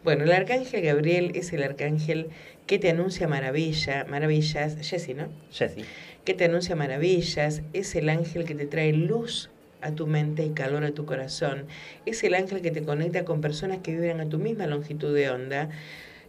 [0.02, 2.30] Bueno, el arcángel Gabriel es el arcángel
[2.66, 4.76] que te anuncia maravilla, maravillas.
[4.80, 5.28] Jessy, ¿no?
[5.50, 5.84] Jessy.
[6.26, 7.62] Que te anuncia maravillas.
[7.72, 9.48] Es el ángel que te trae luz
[9.80, 11.64] a tu mente y calor a tu corazón.
[12.04, 15.30] Es el ángel que te conecta con personas que viven a tu misma longitud de
[15.30, 15.70] onda.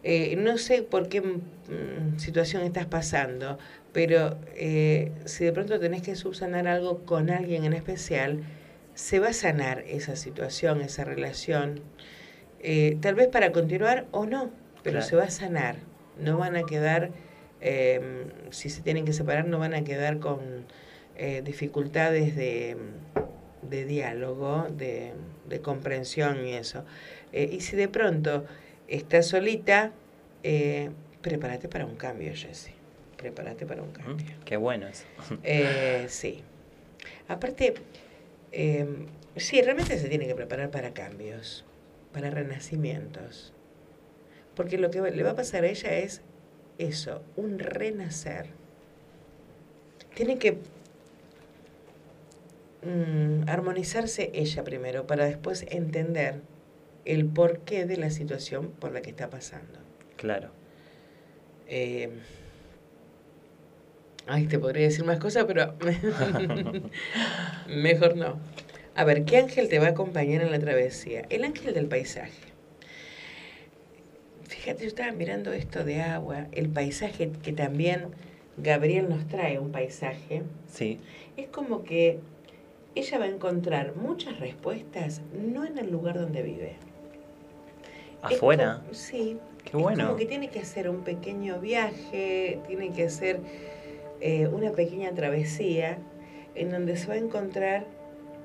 [0.04, 3.58] Eh, no sé por qué mm, situación estás pasando,
[3.92, 8.44] pero eh, si de pronto tenés que subsanar algo con alguien en especial,
[8.94, 11.82] se va a sanar esa situación, esa relación.
[12.62, 14.52] Eh, tal vez para continuar o no,
[14.84, 15.08] pero Claro.
[15.08, 15.76] se va a sanar.
[16.20, 17.10] No van a quedar,
[17.62, 20.40] eh, si se tienen que separar, no van a quedar con
[21.16, 22.78] eh, dificultades de,
[23.62, 25.14] de diálogo, de,
[25.48, 26.86] de comprensión y eso.
[27.34, 28.46] Eh, y si de pronto
[28.88, 29.92] estás solita,
[30.44, 32.72] eh, prepárate para un cambio, Jessy.
[33.18, 34.36] Prepárate para un cambio.
[34.46, 35.06] Qué bueno eso.
[36.08, 36.44] Sí.
[37.28, 37.74] Aparte,
[38.52, 38.86] eh,
[39.36, 41.66] sí, realmente se tiene que preparar para cambios,
[42.14, 43.54] para renacimientos.
[44.56, 46.22] Porque lo que le va a pasar a ella es
[46.78, 48.48] eso, un renacer.
[50.16, 50.58] Tiene que
[52.84, 56.42] mm, armonizarse ella primero para después entender
[57.06, 59.80] el porqué de la situación por la que está pasando.
[60.18, 60.50] Claro.
[61.68, 62.10] Eh,
[64.26, 65.76] ay, te podría decir más cosas, pero
[67.70, 68.40] mejor no.
[68.96, 71.26] A ver, ¿qué ángel te va a acompañar en la travesía?
[71.30, 72.57] El ángel del paisaje.
[74.48, 78.06] Fíjate, yo estaba mirando esto de agua, el paisaje que también
[78.58, 80.44] Gabriel nos trae, un paisaje.
[80.68, 81.00] Sí.
[81.36, 82.20] Es como que
[82.96, 86.76] ella va a encontrar muchas respuestas, no en el lugar donde vive.
[88.30, 88.80] Es ¿Afuera?
[88.82, 89.38] como- sí.
[89.64, 90.06] Qué Es bueno.
[90.06, 93.42] como que tiene que hacer un pequeño viaje, tiene que hacer
[94.22, 95.98] eh, una pequeña travesía
[96.56, 97.86] en donde se va a encontrar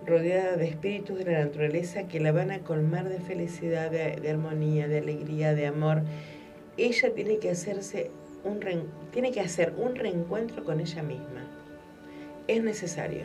[0.06, 4.30] rodeada de espíritus de la naturaleza que la van a colmar de felicidad, de, de
[4.30, 6.02] armonía, de alegría, de amor.
[6.76, 8.10] Ella tiene que hacerse
[8.44, 8.60] un
[9.12, 11.46] tiene que hacer un reencuentro con ella misma.
[12.48, 13.24] Es necesario.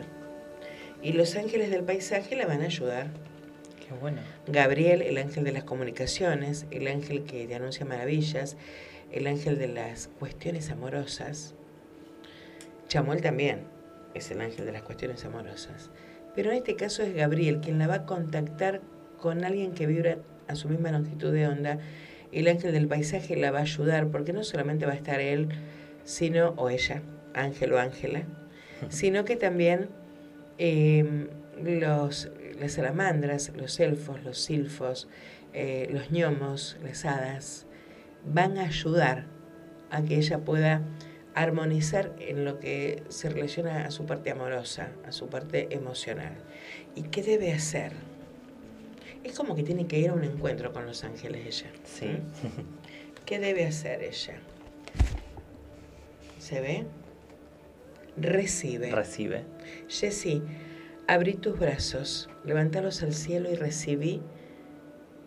[1.02, 3.08] Y los ángeles del paisaje la van a ayudar.
[3.86, 4.20] Qué bueno.
[4.46, 8.56] Gabriel, el ángel de las comunicaciones, el ángel que te anuncia maravillas,
[9.12, 11.54] el ángel de las cuestiones amorosas.
[12.88, 13.60] Chamuel también
[14.14, 15.90] es el ángel de las cuestiones amorosas.
[16.34, 18.80] Pero en este caso es Gabriel quien la va a contactar
[19.20, 21.78] con alguien que vibra a su misma longitud de onda.
[22.32, 25.48] El ángel del paisaje la va a ayudar porque no solamente va a estar él,
[26.04, 27.02] sino, o ella,
[27.34, 28.22] ángel o ángela,
[28.88, 29.88] sino que también
[30.58, 31.28] eh,
[31.62, 35.08] los, las salamandras, los elfos, los silfos,
[35.52, 37.66] eh, los gnomos, las hadas,
[38.24, 39.24] van a ayudar
[39.90, 40.82] a que ella pueda
[41.42, 46.32] armonizar en lo que se relaciona a su parte amorosa, a su parte emocional.
[46.96, 47.92] ¿Y qué debe hacer?
[49.22, 51.72] Es como que tiene que ir a un encuentro con los ángeles ella.
[51.84, 52.18] Sí.
[53.24, 54.34] ¿Qué debe hacer ella?
[56.38, 56.86] ¿Se ve?
[58.16, 58.90] Recibe.
[58.90, 59.44] Recibe.
[59.88, 60.42] Jessy,
[61.06, 64.22] abrí tus brazos, levantalos al cielo y recibí,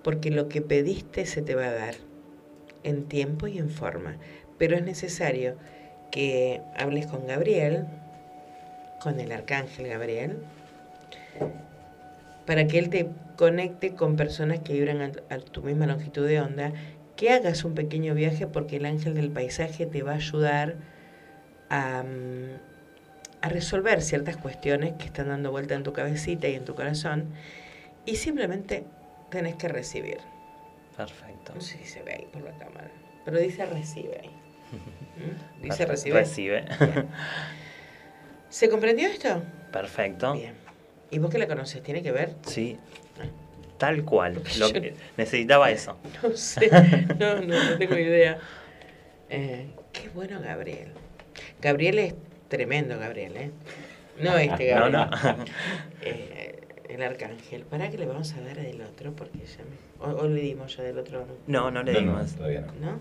[0.03, 1.95] porque lo que pediste se te va a dar,
[2.83, 4.17] en tiempo y en forma.
[4.57, 5.55] Pero es necesario
[6.11, 7.85] que hables con Gabriel,
[8.99, 10.37] con el arcángel Gabriel,
[12.45, 16.41] para que él te conecte con personas que vibran a, a tu misma longitud de
[16.41, 16.73] onda,
[17.15, 20.75] que hagas un pequeño viaje porque el ángel del paisaje te va a ayudar
[21.69, 22.71] a, mm,
[23.41, 27.29] a resolver ciertas cuestiones que están dando vuelta en tu cabecita y en tu corazón
[28.05, 28.85] y simplemente
[29.29, 30.17] tenés que recibir.
[30.95, 31.53] Perfecto.
[31.55, 32.91] No sé si se ve ahí por la cámara,
[33.25, 34.40] pero dice recibe ahí.
[35.61, 35.91] Dice Perfecto.
[36.17, 36.19] recibe.
[36.19, 36.65] Recibe.
[36.93, 37.07] Bien.
[38.49, 39.41] ¿Se comprendió esto?
[39.71, 40.33] Perfecto.
[40.33, 40.53] Bien.
[41.09, 41.81] ¿Y vos que la conoces?
[41.83, 42.35] ¿Tiene que ver?
[42.45, 42.77] Sí.
[43.77, 44.35] Tal cual.
[44.59, 45.97] Lo Yo- que- necesitaba eso.
[46.23, 46.69] No sé,
[47.19, 48.37] no, no, no tengo idea.
[49.29, 50.91] Eh, qué bueno Gabriel.
[51.61, 52.15] Gabriel es
[52.47, 53.51] tremendo Gabriel, ¿eh?
[54.21, 55.09] No este No, Gabriel.
[55.37, 55.45] no.
[56.01, 57.63] Eh, el arcángel.
[57.63, 59.13] ¿Para que le vamos a dar del otro?
[59.15, 60.05] Porque ya me...
[60.05, 61.25] O, o le dimos ya del otro.
[61.47, 62.35] No, no le No, no, más.
[62.35, 62.99] todavía no.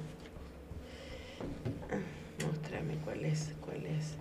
[1.90, 4.16] Ah, Muéstrame cuál es, cuál es.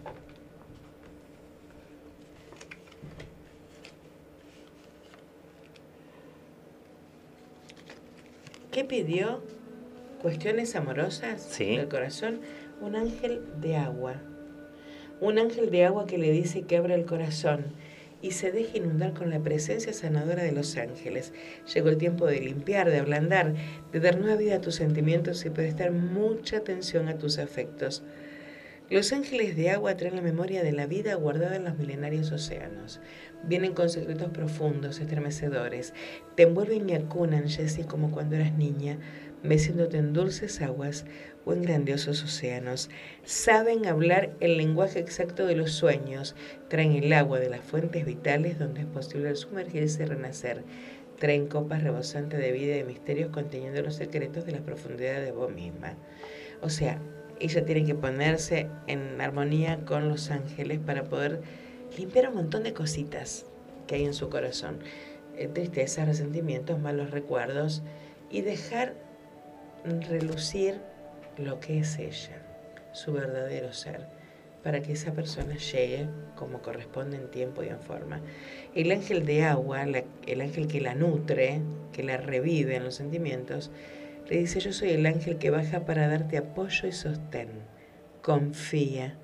[8.71, 9.41] ¿Qué pidió?
[10.21, 11.77] ¿Cuestiones amorosas Sí.
[11.77, 12.39] del corazón?
[12.81, 14.15] Un ángel de agua.
[15.21, 17.65] Un ángel de agua que le dice que abra el corazón
[18.21, 21.33] y se deje inundar con la presencia sanadora de los ángeles.
[21.73, 23.53] Llegó el tiempo de limpiar, de ablandar,
[23.91, 28.03] de dar nueva vida a tus sentimientos y prestar mucha atención a tus afectos.
[28.89, 32.99] Los ángeles de agua traen la memoria de la vida guardada en los milenarios océanos.
[33.43, 35.93] Vienen con secretos profundos, estremecedores.
[36.35, 38.97] Te envuelven y acunan, Jessie, como cuando eras niña,
[39.43, 41.05] meciéndote en dulces aguas
[41.45, 42.89] o en grandiosos océanos.
[43.23, 46.35] Saben hablar el lenguaje exacto de los sueños.
[46.67, 50.63] Traen el agua de las fuentes vitales donde es posible sumergirse y renacer.
[51.17, 55.51] Traen copas rebosantes de vida y misterios conteniendo los secretos de las profundidades de vos
[55.51, 55.95] misma.
[56.61, 56.99] O sea,
[57.39, 61.41] ella tiene que ponerse en armonía con los ángeles para poder
[61.97, 63.45] limpiar un montón de cositas
[63.87, 64.79] que hay en su corazón.
[65.35, 67.81] Eh, tristezas, resentimientos, malos recuerdos
[68.29, 68.93] y dejar
[69.85, 70.79] relucir
[71.37, 72.41] lo que es ella,
[72.91, 74.07] su verdadero ser,
[74.63, 78.21] para que esa persona llegue como corresponde en tiempo y en forma.
[78.75, 81.61] El ángel de agua, el ángel que la nutre,
[81.93, 83.71] que la revive en los sentimientos,
[84.29, 87.49] le dice, yo soy el ángel que baja para darte apoyo y sostén.
[88.21, 89.15] Confía,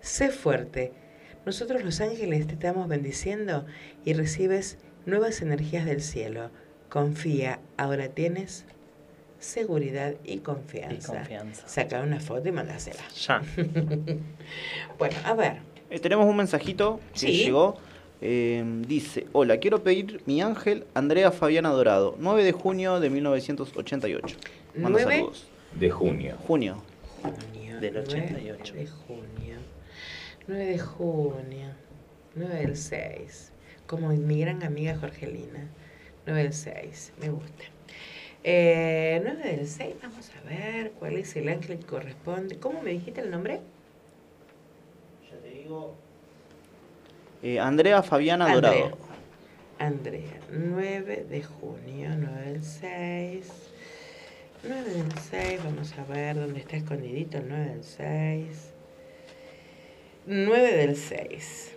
[0.00, 0.92] sé fuerte.
[1.44, 3.66] Nosotros los ángeles te estamos bendiciendo
[4.04, 6.50] y recibes nuevas energías del cielo.
[6.88, 8.64] Confía, ahora tienes
[9.38, 11.12] seguridad y confianza.
[11.12, 11.68] Y confianza.
[11.68, 13.02] Saca una foto y mandásela.
[13.26, 13.42] Ya.
[14.98, 15.58] bueno, a ver.
[15.90, 17.44] Eh, tenemos un mensajito que Sí.
[17.44, 17.76] llegó.
[18.22, 24.36] Eh, dice, hola, quiero pedir mi ángel Andrea Fabiana Dorado, 9 de junio de 1988.
[24.74, 25.14] Manda ¿Nueve?
[25.16, 25.46] saludos.
[25.74, 26.34] De junio.
[26.46, 26.82] Junio.
[27.22, 27.78] Junio.
[27.80, 28.72] Del 9 88.
[28.74, 29.56] de junio.
[30.48, 31.68] 9 de junio.
[32.34, 33.52] 9 del 6.
[33.86, 35.68] Como mi gran amiga Jorgelina.
[36.24, 37.12] 9 del 6.
[37.20, 37.64] Me gusta.
[38.48, 39.96] Eh, 9 del 6.
[40.00, 42.60] Vamos a ver cuál es el ángel que corresponde.
[42.60, 43.60] ¿Cómo me dijiste el nombre?
[45.28, 45.96] Ya te digo.
[47.42, 48.70] Eh, Andrea Fabiana Andrea.
[48.70, 48.98] Dorado.
[49.80, 50.38] Andrea.
[50.52, 52.10] 9 de junio.
[52.16, 53.52] 9 del 6.
[54.62, 55.64] 9 del 6.
[55.64, 58.70] Vamos a ver dónde está escondidito el 9 del 6.
[60.26, 61.72] 9 del 6.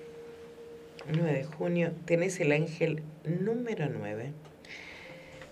[1.15, 1.93] 9 de junio.
[2.05, 4.33] Tenés el ángel número 9.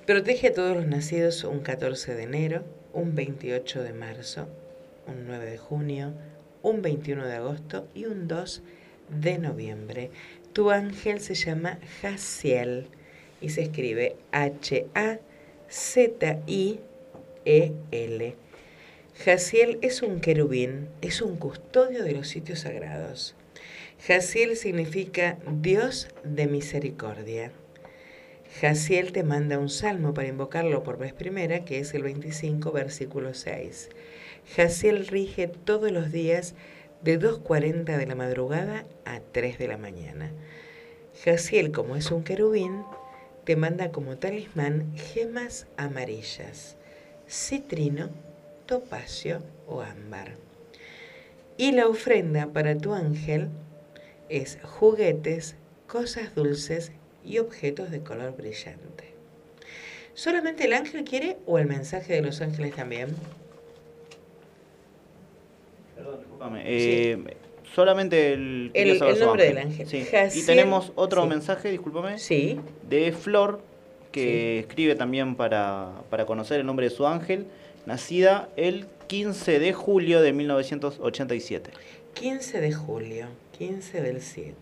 [0.07, 2.63] Protege a todos los nacidos un 14 de enero,
[2.93, 4.47] un 28 de marzo,
[5.05, 6.13] un 9 de junio,
[6.61, 8.61] un 21 de agosto y un 2
[9.09, 10.09] de noviembre.
[10.53, 12.87] Tu ángel se llama Jaciel
[13.41, 15.25] y se escribe H-A-Z-I-E-L.
[19.25, 23.35] Jaciel es un querubín, es un custodio de los sitios sagrados.
[24.07, 27.51] Jaciel significa Dios de misericordia.
[28.59, 33.35] Jaciel te manda un salmo para invocarlo por vez primera, que es el 25, versículo
[33.35, 33.89] 6.
[34.55, 36.55] Jaciel rige todos los días
[37.03, 40.31] de 2.40 de la madrugada a 3 de la mañana.
[41.23, 42.81] Jaciel, como es un querubín,
[43.43, 46.77] te manda como talismán gemas amarillas,
[47.29, 48.09] citrino,
[48.65, 50.31] topacio o ámbar.
[51.57, 53.49] Y la ofrenda para tu ángel
[54.29, 56.91] es juguetes, cosas dulces
[57.25, 59.05] y objetos de color brillante.
[60.13, 63.09] ¿Solamente el ángel quiere o el mensaje de los ángeles también?
[65.95, 67.37] Discúlpame, eh,
[67.75, 69.87] Solamente el, El- nombre del ángel.
[69.87, 70.03] Sí.
[70.33, 71.29] Y tenemos otro sí.
[71.29, 72.17] mensaje, discúlpame.
[72.17, 72.59] Sí.
[72.89, 73.61] De Flor,
[74.11, 77.45] que escribe también para, para conocer el nombre de su ángel,
[77.85, 81.71] nacida el 15 de julio de 1987.
[82.15, 83.27] 15 de julio,
[83.57, 84.55] 15 del 7.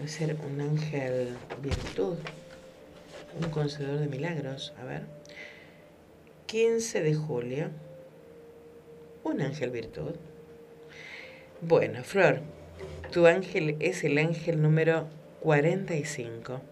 [0.00, 2.16] Puede ser un ángel virtud,
[3.38, 4.72] un concedor de milagros.
[4.80, 5.02] A ver.
[6.46, 7.68] 15 de julio,
[9.24, 10.14] un ángel virtud.
[11.60, 12.40] Bueno, Flor,
[13.12, 15.06] tu ángel es el ángel número
[15.40, 16.62] 45.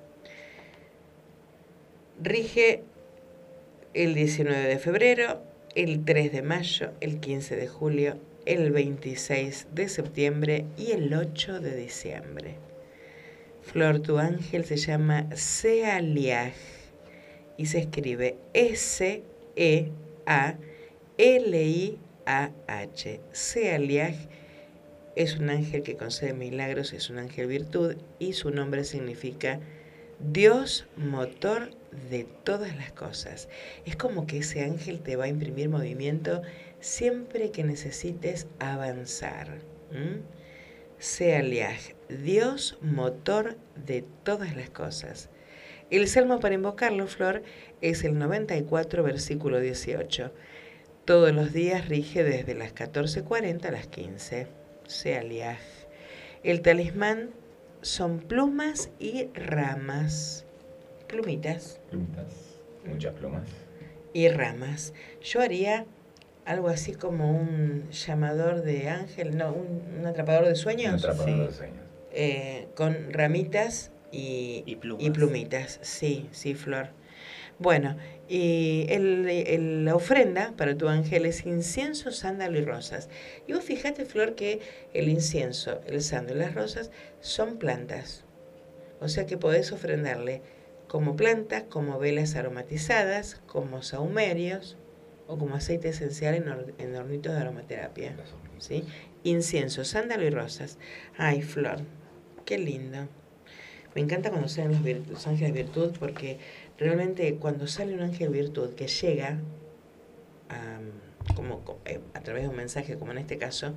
[2.22, 2.82] Rige
[3.92, 5.42] el 19 de febrero,
[5.74, 11.60] el 3 de mayo, el 15 de julio, el 26 de septiembre y el 8
[11.60, 12.68] de diciembre.
[13.73, 16.55] Flor, tu ángel se llama Sealiaj
[17.59, 19.90] y se escribe S-E-A-L-I-A-H.
[23.31, 24.15] Sealiaj
[25.16, 29.61] es un ángel que concede milagros, es un ángel virtud y su nombre significa
[30.19, 31.69] Dios motor
[32.09, 33.51] de todas las cosas.
[33.85, 36.40] Es como que ese ángel te va a imprimir movimiento
[36.81, 39.59] siempre que necesites avanzar.
[39.93, 40.23] ¿m?
[40.99, 45.28] Sea Liaj, Dios motor de todas las cosas.
[45.90, 47.43] El salmo para invocarlo, Flor,
[47.80, 50.32] es el 94, versículo 18.
[51.05, 54.47] Todos los días rige desde las 14.40 a las 15.
[54.86, 55.59] Sea Liaj.
[56.43, 57.30] El talismán
[57.80, 60.44] son plumas y ramas.
[61.06, 62.60] Plumitas Plumas.
[62.85, 63.48] Muchas plumas.
[64.12, 64.93] y ramas.
[65.22, 65.86] Yo haría
[66.44, 70.93] algo así como un llamador de ángel, no, un, un atrapador de sueños.
[71.05, 71.40] Un atrapador Sí.
[71.47, 71.88] de sueños.
[72.12, 74.76] Eh, con ramitas y, y
[75.10, 75.78] plumitas.
[75.82, 76.89] Sí, sí, Flor.
[77.59, 77.97] Bueno,
[78.28, 83.09] y el- el- la ofrenda para tu ángel es incienso, sándalo y rosas.
[83.47, 84.60] Y vos fíjate, Flor, que
[84.94, 86.90] el incienso, el sándalo y las rosas
[87.20, 88.24] son plantas.
[89.01, 90.43] O sea que podés ofrendarle
[90.89, 94.76] como plantas, como velas aromatizadas, como sahumerios
[95.26, 98.16] o como aceite esencial en, hor- en hornitos de aromaterapia.
[98.59, 98.85] ¿sí?
[99.24, 100.78] Incienso, sándalo y rosas.
[101.16, 101.80] Ay, Flor,
[102.49, 103.07] qué lindo.
[103.95, 106.39] Me encanta cuando salen los, los ángeles virtud porque
[106.79, 109.39] realmente cuando sale un ángel virtud que llega
[110.49, 110.79] a,
[111.35, 113.75] como, co- eh, a través de un mensaje como en este caso,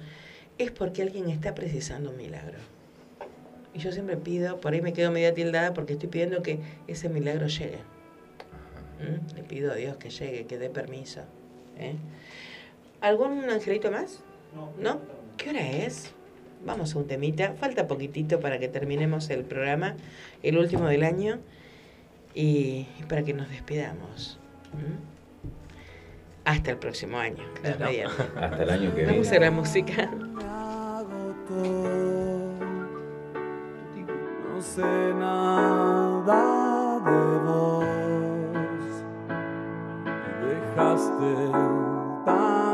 [0.58, 2.60] es porque alguien está precisando un milagro.
[3.74, 7.10] Y yo siempre pido, por ahí me quedo media tildada porque estoy pidiendo que ese
[7.10, 7.80] milagro llegue.
[9.02, 9.36] ¿Mm?
[9.36, 11.22] Le pido a Dios que llegue, que dé permiso.
[11.78, 11.96] ¿eh?
[13.02, 14.20] ¿Algún angelito más?
[14.80, 15.00] No.
[15.36, 16.14] ¿Qué hora es?
[16.66, 17.54] Vamos a un temita.
[17.54, 19.96] Falta poquitito para que terminemos el programa,
[20.44, 21.40] el último del año,
[22.34, 24.40] y, para que nos despidamos.
[24.74, 25.12] ¿Mm?
[26.46, 27.44] Hasta el próximo año.
[27.62, 27.86] Claro.
[28.40, 29.38] Hasta el año que Vamos viene.
[29.38, 30.10] a la música.
[34.54, 34.82] No sé
[35.20, 37.86] nada de vos.
[40.48, 41.52] Dejaste
[42.26, 42.71] tanto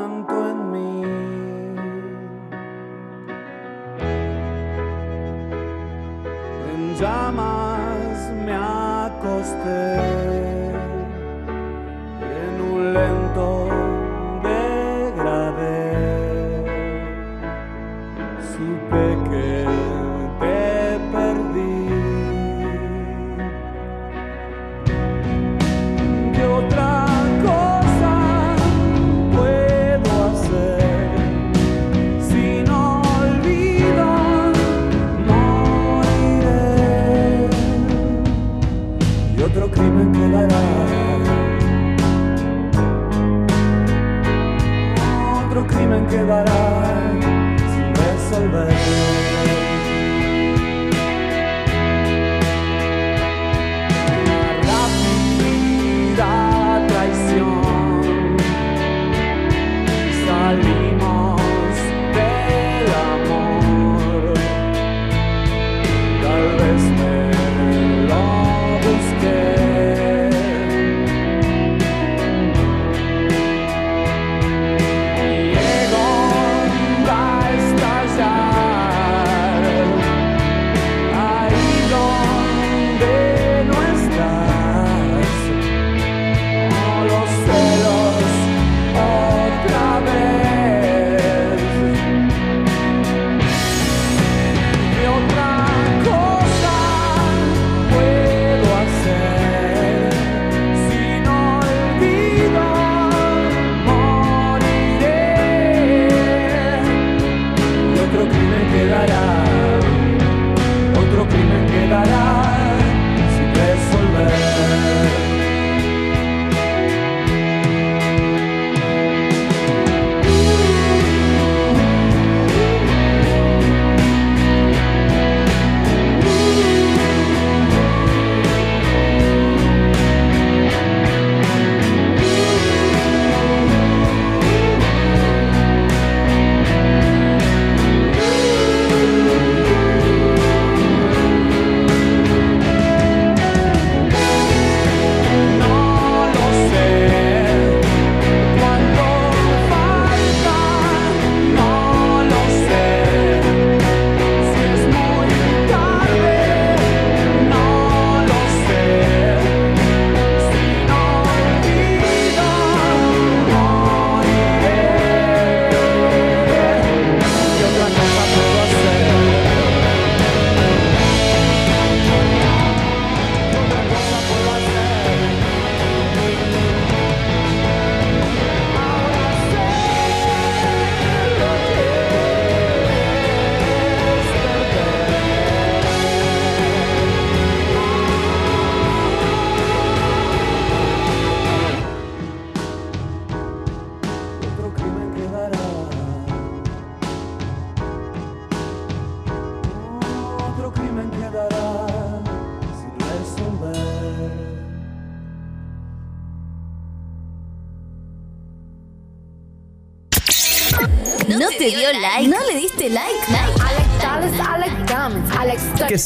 [7.00, 10.47] llamas me acosté.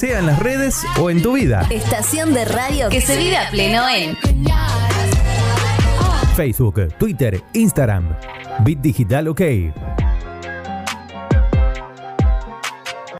[0.01, 1.61] Sea en las redes o en tu vida.
[1.69, 4.17] Estación de radio que se vive a pleno en
[6.35, 8.17] Facebook, Twitter, Instagram.
[8.65, 9.41] Bit Digital OK.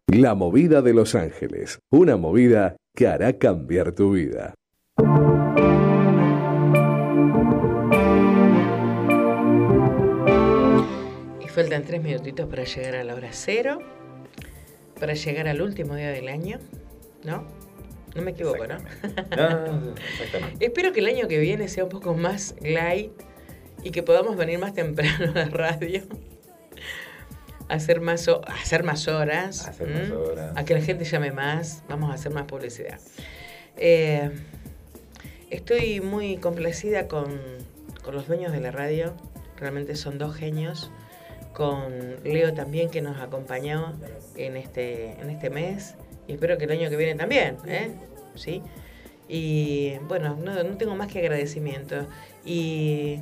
[0.07, 1.77] La movida de Los Ángeles.
[1.91, 4.55] Una movida que hará cambiar tu vida.
[11.39, 13.77] Y faltan tres minutitos para llegar a la hora cero,
[15.01, 16.59] para llegar al último día del año,
[17.23, 17.43] ¿no?
[18.13, 18.77] No me equivoco, ¿no?
[19.03, 20.63] exactamente.
[20.63, 23.11] Espero que el año que viene sea un poco más light
[23.83, 26.03] y que podamos venir más temprano a la radio.
[27.67, 29.67] Hacer más, hacer más horas.
[29.67, 30.13] hacer más ¿m?
[30.13, 30.53] horas.
[30.55, 31.83] A que la gente llame más.
[31.89, 32.99] Vamos a hacer más publicidad.
[33.77, 34.29] Eh,
[35.49, 37.39] estoy muy complacida con,
[38.03, 39.15] con los dueños de la radio.
[39.57, 40.91] Realmente son dos genios.
[41.53, 43.93] Con Leo también que nos acompañó
[44.35, 45.95] en este, en este mes.
[46.27, 47.57] Y espero que el año que viene también.
[47.65, 47.91] ¿eh?
[48.35, 48.61] ¿Sí?
[49.27, 52.07] Y bueno, no, no tengo más que agradecimiento.
[52.45, 53.19] Y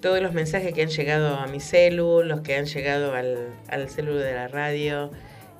[0.00, 3.86] todos los mensajes que han llegado a mi celu, los que han llegado al, al
[3.86, 5.10] de la radio,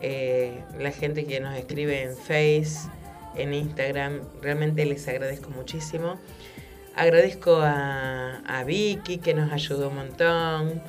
[0.00, 2.88] eh, la gente que nos escribe en Face,
[3.36, 4.20] en Instagram.
[4.42, 6.18] Realmente les agradezco muchísimo.
[6.94, 10.82] Agradezco a, a Vicky que nos ayudó un montón,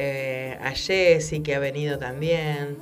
[0.00, 2.76] eh, a Jessy que ha venido también,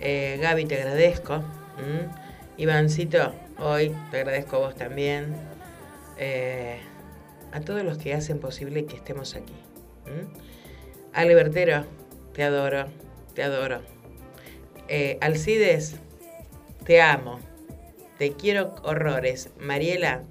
[0.00, 1.44] eh, Gaby te agradezco,
[1.78, 2.08] ¿m?
[2.56, 5.36] Ivancito, hoy te agradezco a vos también,
[6.16, 6.78] eh,
[7.52, 9.52] a todos los que hacen posible que estemos aquí.
[10.06, 10.26] ¿m?
[11.12, 11.84] Ale Bertero,
[12.32, 12.86] te adoro,
[13.34, 13.82] te adoro.
[15.20, 15.96] Alcides,
[16.86, 17.40] te amo,
[18.16, 19.50] te quiero horrores.
[19.58, 20.22] Mariela,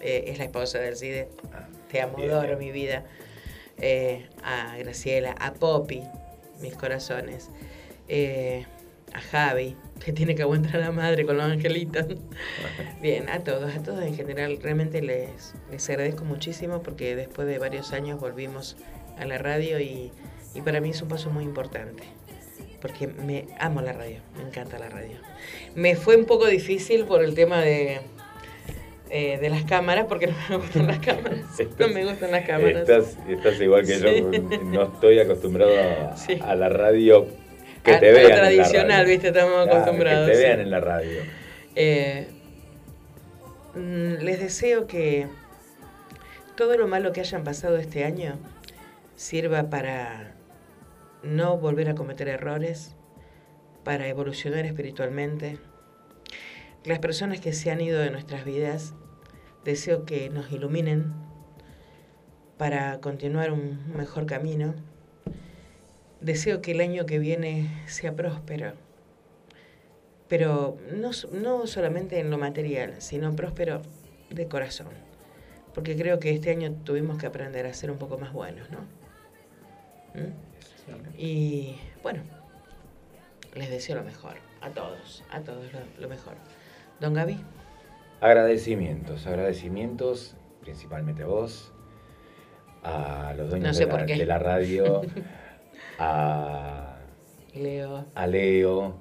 [0.00, 1.26] es la esposa de Alcides,
[1.90, 3.04] te amo, adoro mi vida.
[3.80, 6.02] Eh, a Graciela, a Poppy,
[6.60, 7.50] mis corazones.
[8.08, 8.64] Eh,
[9.12, 12.06] a Javi, que tiene que aguantar a la madre con los angelitos.
[13.00, 17.58] Bien, a todos, a todos en general, realmente les, les agradezco muchísimo porque después de
[17.58, 18.76] varios años volvimos
[19.18, 20.12] a la radio y,
[20.54, 22.02] y para mí es un paso muy importante.
[22.80, 25.16] Porque me amo la radio, me encanta la radio.
[25.74, 28.00] Me fue un poco difícil por el tema de,
[29.10, 31.40] eh, de las cámaras, porque no me gustan las cámaras.
[31.78, 32.88] No me gustan las cámaras.
[32.88, 34.02] Estás, estás igual que Sí.
[34.04, 36.38] yo, no estoy acostumbrado a, Sí.
[36.42, 37.26] a la radio
[37.84, 38.24] que A- te vean.
[38.24, 39.06] en la radio.
[39.06, 39.28] ¿viste?
[39.28, 41.20] Estamos Claro, acostumbrados, Que te vean en la radio.
[41.76, 42.28] Eh,
[43.74, 45.26] mm, les deseo que
[46.56, 48.36] todo lo malo que hayan pasado este año
[49.16, 50.32] sirva para
[51.22, 52.94] no volver a cometer errores,
[53.84, 55.58] para evolucionar espiritualmente.
[56.84, 58.94] Las personas que se han ido de nuestras vidas,
[59.64, 61.12] deseo que nos iluminen
[62.56, 64.74] para continuar un mejor camino.
[66.20, 68.74] Deseo que el año que viene sea próspero
[70.28, 73.82] pero no, no solamente en lo material, sino próspero
[74.30, 74.88] de corazón.
[75.74, 78.80] Porque creo que este año tuvimos que aprender a ser un poco más buenos, ¿no?
[80.14, 81.18] ¿Mm?
[81.18, 82.22] Y bueno,
[83.54, 86.34] les deseo lo mejor, a todos, a todos lo, lo mejor.
[87.00, 87.38] Don Gaby,
[88.20, 91.72] Agradecimientos, agradecimientos principalmente a vos,
[92.82, 95.02] a los dueños No sé de, la, de la radio,
[96.00, 96.96] a,
[97.54, 98.96] Leo, a Leo.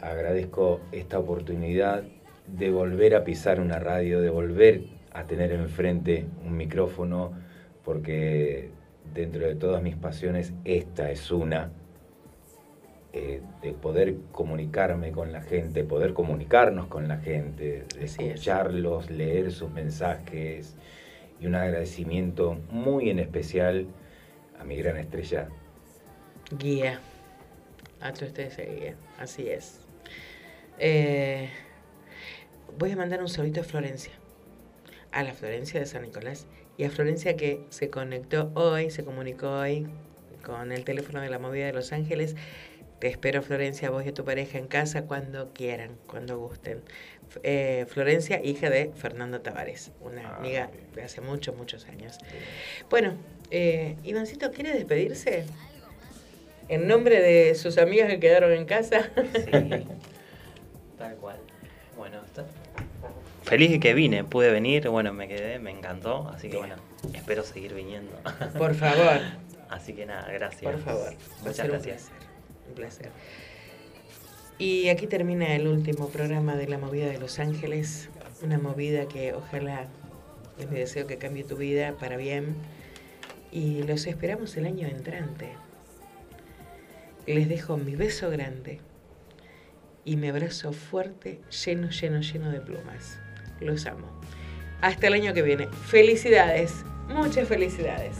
[0.00, 2.04] Agradezco esta oportunidad
[2.46, 7.32] de volver a pisar una radio, de volver a tener enfrente un micrófono,
[7.84, 8.70] porque
[9.12, 11.72] dentro de todas mis pasiones esta es una.
[13.12, 19.52] Eh, de poder comunicarme con la gente, poder comunicarnos con la gente, de escucharlos, leer
[19.52, 20.76] sus mensajes
[21.40, 23.86] y un agradecimiento muy en especial
[24.60, 25.48] a mi gran estrella
[26.50, 27.00] guía.
[28.00, 29.80] A tu ese guía, así es.
[30.78, 31.48] Eh,
[32.78, 34.12] voy a mandar un saludito a Florencia,
[35.10, 39.50] a la Florencia de San Nicolás y a Florencia que se conectó hoy, se comunicó
[39.50, 39.88] hoy
[40.44, 42.36] con el teléfono de la movida de Los Ángeles.
[42.98, 46.82] Te espero, Florencia, vos y tu pareja en casa cuando quieran, cuando gusten.
[47.44, 52.18] Eh, Florencia, hija de Fernando Tavares, una amiga de hace muchos, muchos años.
[52.90, 53.14] Bueno,
[53.50, 55.44] eh, Ivancito, ¿quiere despedirse?
[56.68, 59.10] En nombre de sus amigas que quedaron en casa.
[60.98, 61.36] Tal cual.
[61.96, 62.46] Bueno, está.
[63.44, 66.74] Feliz de que vine, pude venir, bueno, me quedé, me encantó, así que bueno,
[67.14, 68.12] espero seguir viniendo.
[68.58, 69.20] Por favor.
[69.70, 70.62] Así que nada, gracias.
[70.62, 71.12] Por favor.
[71.12, 72.10] A Muchas gracias.
[72.68, 73.10] Un placer.
[74.58, 78.08] Y aquí termina el último programa de la movida de Los Ángeles.
[78.42, 79.86] Una movida que ojalá
[80.58, 82.56] es mi deseo que cambie tu vida para bien.
[83.52, 85.52] Y los esperamos el año entrante.
[87.26, 88.80] Les dejo mi beso grande
[90.04, 93.20] y mi abrazo fuerte, lleno, lleno, lleno de plumas.
[93.60, 94.08] Los amo.
[94.80, 95.68] Hasta el año que viene.
[95.86, 96.72] Felicidades.
[97.08, 98.16] Muchas felicidades.